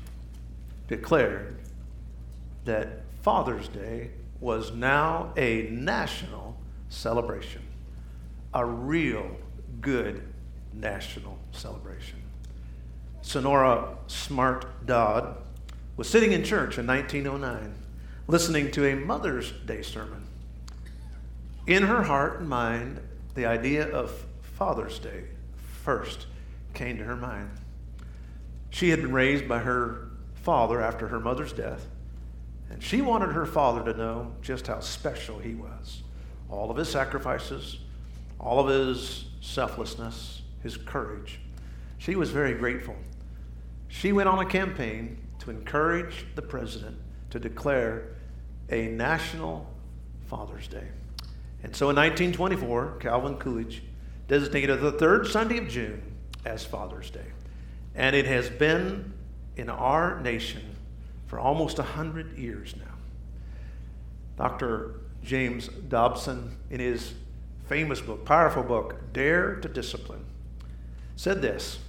[0.87, 1.57] declared
[2.65, 6.55] that Father's Day was now a national
[6.89, 7.63] celebration,
[8.53, 9.31] a real
[9.81, 10.21] good
[10.71, 12.21] national celebration.
[13.23, 15.37] Sonora Smart Dodd
[15.95, 17.73] was sitting in church in 1909
[18.27, 20.27] listening to a Mother's Day sermon.
[21.65, 22.99] In her heart and mind,
[23.33, 25.23] the idea of Father's Day
[25.55, 26.27] first
[26.77, 27.49] came to her mind.
[28.69, 31.87] She had been raised by her father after her mother's death,
[32.69, 36.03] and she wanted her father to know just how special he was.
[36.49, 37.79] All of his sacrifices,
[38.39, 41.39] all of his selflessness, his courage.
[41.97, 42.95] She was very grateful.
[43.87, 46.97] She went on a campaign to encourage the president
[47.31, 48.15] to declare
[48.69, 49.67] a national
[50.27, 50.87] Father's Day.
[51.63, 53.81] And so in 1924, Calvin Coolidge
[54.27, 56.06] designated the third Sunday of June
[56.47, 57.25] as Father's Day.
[57.93, 59.13] And it has been
[59.55, 60.75] in our nation
[61.27, 62.83] for almost 100 years now.
[64.37, 65.01] Dr.
[65.23, 67.13] James Dobson, in his
[67.67, 70.23] famous book, powerful book, Dare to Discipline,
[71.15, 71.79] said this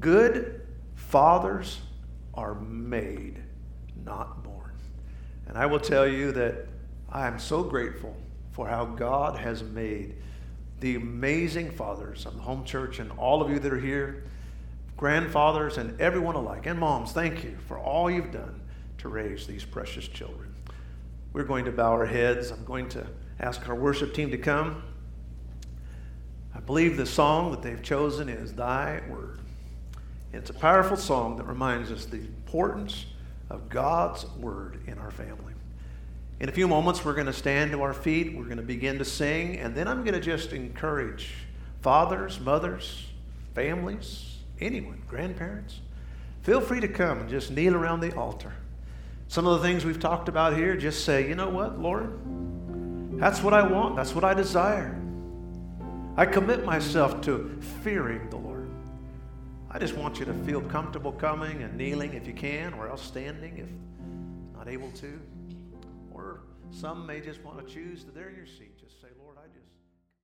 [0.00, 0.62] Good
[0.94, 1.80] fathers
[2.34, 3.42] are made,
[4.04, 4.72] not born.
[5.48, 6.66] And I will tell you that
[7.10, 8.16] I am so grateful
[8.52, 10.14] for how God has made
[10.82, 14.24] the amazing fathers of the home church and all of you that are here,
[14.96, 18.60] grandfathers and everyone alike, and moms, thank you for all you've done
[18.98, 20.52] to raise these precious children.
[21.32, 22.50] We're going to bow our heads.
[22.50, 23.06] I'm going to
[23.38, 24.82] ask our worship team to come.
[26.52, 29.38] I believe the song that they've chosen is Thy Word.
[30.32, 33.06] It's a powerful song that reminds us the importance
[33.50, 35.51] of God's Word in our family.
[36.40, 38.36] In a few moments, we're going to stand to our feet.
[38.36, 41.30] We're going to begin to sing, and then I'm going to just encourage
[41.80, 43.06] fathers, mothers,
[43.54, 45.80] families, anyone, grandparents.
[46.42, 48.52] Feel free to come and just kneel around the altar.
[49.28, 52.18] Some of the things we've talked about here, just say, you know what, Lord?
[53.18, 53.96] That's what I want.
[53.96, 55.00] That's what I desire.
[56.16, 58.68] I commit myself to fearing the Lord.
[59.70, 63.02] I just want you to feel comfortable coming and kneeling if you can, or else
[63.02, 63.68] standing if
[64.56, 65.20] not able to.
[66.14, 66.40] Or
[66.70, 68.71] some may just want to choose that they're in your seat.